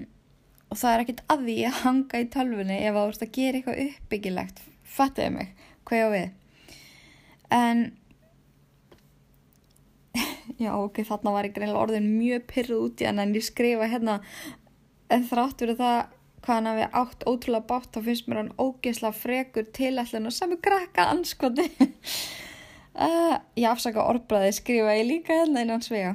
[0.70, 3.58] og það er ekkert að því að hanga í tölvunni ef þú ert að gera
[3.58, 4.62] eitthvað uppbyggilegt
[4.94, 5.50] fattuðu mig,
[5.84, 6.28] hvað ég á við?
[7.58, 7.84] En
[10.60, 13.88] já ok, þarna var ég greinlega orðin mjög pyrruð út í hann en ég skrifa
[13.90, 14.18] hérna
[15.12, 15.98] en þrátt verið það
[16.44, 20.60] hvað hann hafi átt ótrúlega bátt þá finnst mér hann ógeðslega frekur tilætlun og sami
[20.60, 26.14] krakka anskoti uh, ég afsaka orðbræði skrifa ég líka hérna innan svega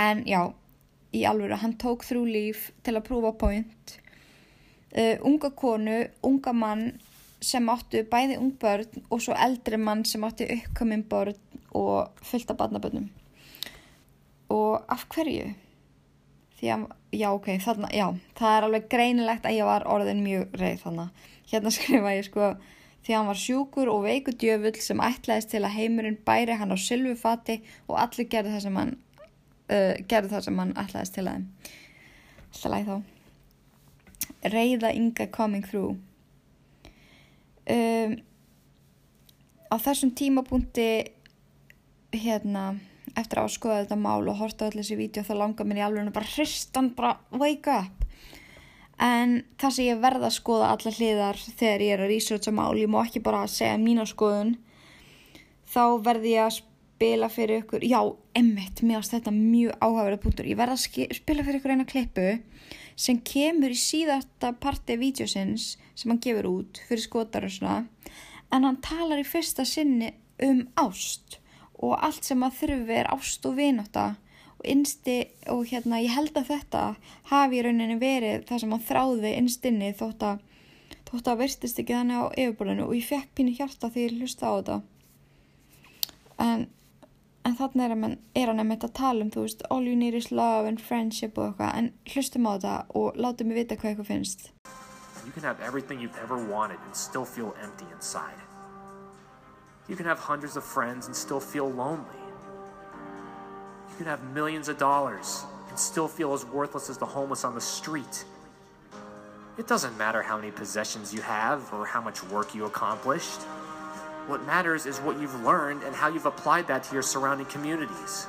[0.00, 0.52] en já
[1.12, 3.96] í alvöru, hann tók þrjú líf til að prúfa point.
[4.92, 6.86] Uh, unga konu, unga mann
[7.42, 11.38] sem áttu bæði ung börn og svo eldri mann sem áttu uppkominn börn
[11.78, 13.10] og fullt af barnabörnum
[14.52, 15.52] og af hverju?
[16.62, 16.82] því að,
[17.18, 18.04] já ok, þarna, já,
[18.38, 21.24] það er alveg greinilegt að ég var orðin mjög reið þannig.
[21.50, 22.50] Hérna skrifa ég sko,
[23.02, 26.70] því að hann var sjúkur og veiku djöfull sem ætlaðist til að heimurinn bæri hann
[26.70, 27.58] á sylfufati
[27.88, 28.94] og allir gerði það sem hann,
[29.74, 31.72] uh, gerði það sem hann ætlaðist til að.
[32.52, 32.96] Alltaf læg þá.
[34.52, 35.98] Reyða ynga coming through.
[37.66, 38.14] Um,
[39.66, 40.86] á þessum tímapunkti,
[42.12, 42.76] hérna,
[43.18, 46.12] eftir að skoða þetta mál og horta öll þessi vídeo þá langar mér í alveg
[46.14, 48.04] bara hristan bara wake up.
[49.02, 52.76] En það sem ég verða að skoða alla hliðar þegar ég er að researcha mál
[52.78, 54.54] ég má ekki bara segja mína skoðun
[55.72, 57.98] þá verði ég að spila fyrir ykkur já,
[58.38, 60.46] emmitt, mér ást þetta mjög áhugaverða punktur.
[60.52, 62.28] Ég verða að spila fyrir ykkur eina klippu
[62.94, 67.80] sem kemur í síðasta parti vídeosins sem hann gefur út fyrir skotar og svona
[68.52, 70.12] en hann talar í fyrsta sinni
[70.44, 71.38] um ást
[71.82, 74.12] og allt sem að þurfi er ást og vináta
[74.58, 75.18] og innsti
[75.50, 76.82] og hérna ég held að þetta
[77.32, 80.42] hafi í rauninni verið það sem hann þráði innstinni þótt að
[81.12, 82.86] þótt að verstist ekki þannig á yfirborðinu.
[82.88, 84.76] Og ég fekk pínu hjarta því ég hlusta á þetta.
[86.42, 86.64] En,
[87.44, 89.98] en þannig er, man, er hann að mynda að tala um þú veist all you
[89.98, 91.74] need is love and friendship og eitthvað.
[91.76, 94.48] En hlustum á þetta og látum mig vita hvað eitthvað finnst.
[95.22, 98.40] You can have everything you've ever wanted and still feel empty inside
[99.92, 102.16] You can have hundreds of friends and still feel lonely.
[103.90, 107.54] You can have millions of dollars and still feel as worthless as the homeless on
[107.54, 108.24] the street.
[109.58, 113.42] It doesn't matter how many possessions you have or how much work you accomplished.
[114.28, 118.26] What matters is what you've learned and how you've applied that to your surrounding communities.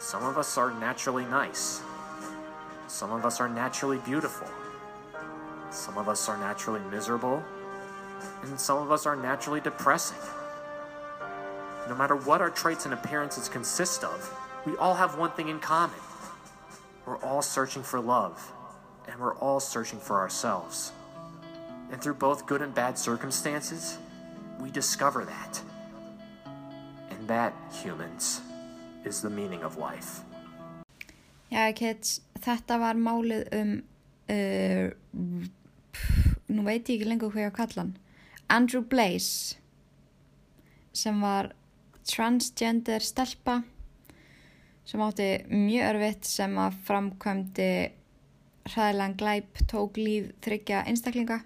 [0.00, 1.80] Some of us are naturally nice.
[2.88, 4.48] Some of us are naturally beautiful.
[5.70, 7.42] Some of us are naturally miserable
[8.42, 10.18] and some of us are naturally depressing.
[11.88, 15.58] No matter what our traits and appearances consist of, we all have one thing in
[15.58, 15.98] common.
[17.06, 18.52] We're all searching for love,
[19.08, 20.92] and we're all searching for ourselves.
[21.90, 23.98] And through both good and bad circumstances,
[24.60, 25.60] we discover that.
[27.10, 28.40] And that, humans,
[29.04, 30.22] is the meaning of life.
[31.50, 33.72] Já, kids, þetta var málið um,
[34.30, 34.90] uh,
[36.50, 37.90] nú veit ég ekki lengur hvað ég á kallan.
[38.50, 39.56] Andrew Blaze
[40.92, 41.52] sem var
[42.06, 43.60] transgender stelpa
[44.88, 47.70] sem átti mjög örfitt sem að framkvæmdi
[48.70, 51.38] hræðilegan glæp tók líf þryggja einstaklinga.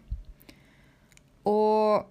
[1.48, 2.06] Og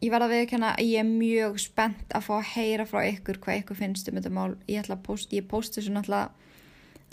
[0.00, 3.40] ég verða að viðkjöna að ég er mjög spennt að fá að heyra frá ykkur
[3.44, 4.54] hvað ykkur finnst um þetta mál.
[4.68, 6.32] Ég ætla að posta, ég posti þessu náttúrulega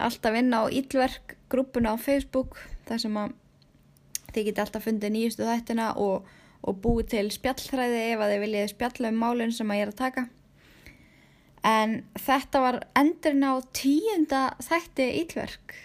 [0.01, 2.57] alltaf inn á Ílverk grúpuna á Facebook
[2.88, 3.36] þar sem að
[4.32, 6.30] þið geti alltaf fundið nýjustu þættina og
[6.62, 9.93] og búið til spjallþræði ef að þið viljið spjalla um málun sem að ég er
[9.93, 10.28] að taka.
[11.68, 15.76] En þetta var endurinn á tíunda þætti ílverk.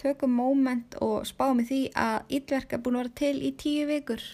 [0.00, 3.84] Tökum móment og spáum í því að ílverk er búin að vera til í tíu
[3.88, 4.24] vikur.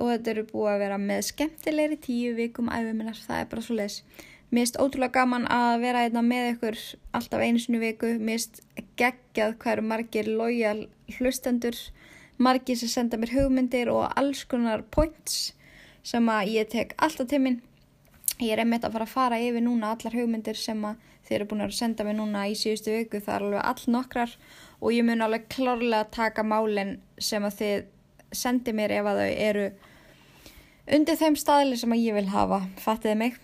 [0.00, 3.76] Og þetta eru búið að vera með skemmtilegri tíu vikum æfuminnar, það er bara svo
[3.76, 3.98] les.
[4.52, 6.80] Mér finnst ótrúlega gaman að vera einna hérna með ykkur
[7.16, 8.10] alltaf einu sinu viku.
[8.20, 8.58] Mér finnst
[9.00, 11.78] geggjað hverju margir lojal hlustendur
[12.38, 15.52] margir sem senda mér hugmyndir og alls konar points
[16.02, 17.60] sem að ég tek alltaf til minn
[18.42, 21.48] ég er einmitt að fara að fara yfir núna allar hugmyndir sem að þeir eru
[21.52, 23.20] búin að senda mér núna í síðustu viku.
[23.22, 24.34] Það er alveg all nokkrar
[24.80, 27.88] og ég mun alveg klárlega taka málinn sem að þið
[28.42, 29.66] sendi mér ef að þau eru
[30.96, 32.62] undir þeim staðli sem að ég vil hafa.
[32.82, 33.40] Fattiði mig?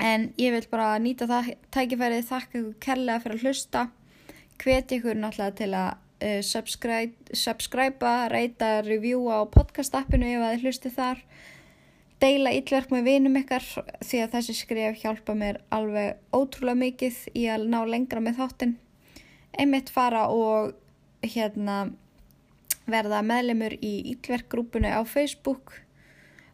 [0.00, 3.86] En ég vil bara nýta það tækifærið þakka ykkur kærlega fyrir að hlusta.
[4.62, 10.68] Hveti ykkur náttúrulega til að uh, subscribe, reyta, review á podcast appinu ef að þið
[10.68, 11.24] hlusti þar
[12.22, 13.64] deila illverk með vinum ykkar
[14.04, 18.76] því að þessi skrif hjálpa mér alveg ótrúlega mikið í að ná lengra með þáttinn.
[19.58, 20.76] Einmitt fara og
[21.26, 21.90] hérna
[22.86, 25.74] verða meðlemur í illverkgrúpunni á Facebook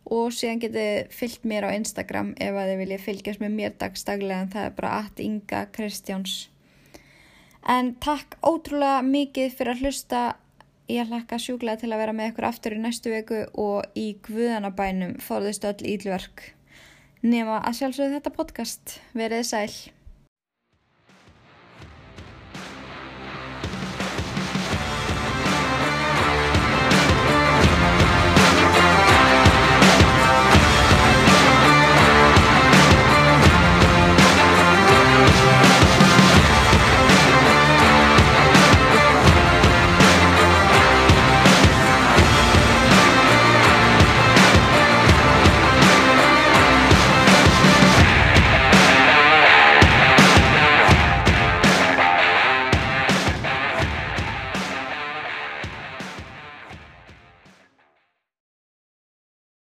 [0.09, 4.45] og síðan getið fyllt mér á Instagram ef að þið viljið fylgjast með mér dagstaglega
[4.45, 6.37] en það er bara at Inga Kristjáns.
[7.67, 10.23] En takk ótrúlega mikið fyrir að hlusta.
[10.89, 15.19] Ég hlakka sjúklega til að vera með ykkur aftur í næstu viku og í Guðanabænum
[15.21, 16.55] fórðist öll ílverk.
[17.21, 18.99] Nefna að sjálfsögðu þetta podcast.
[19.19, 19.98] Verið sæl.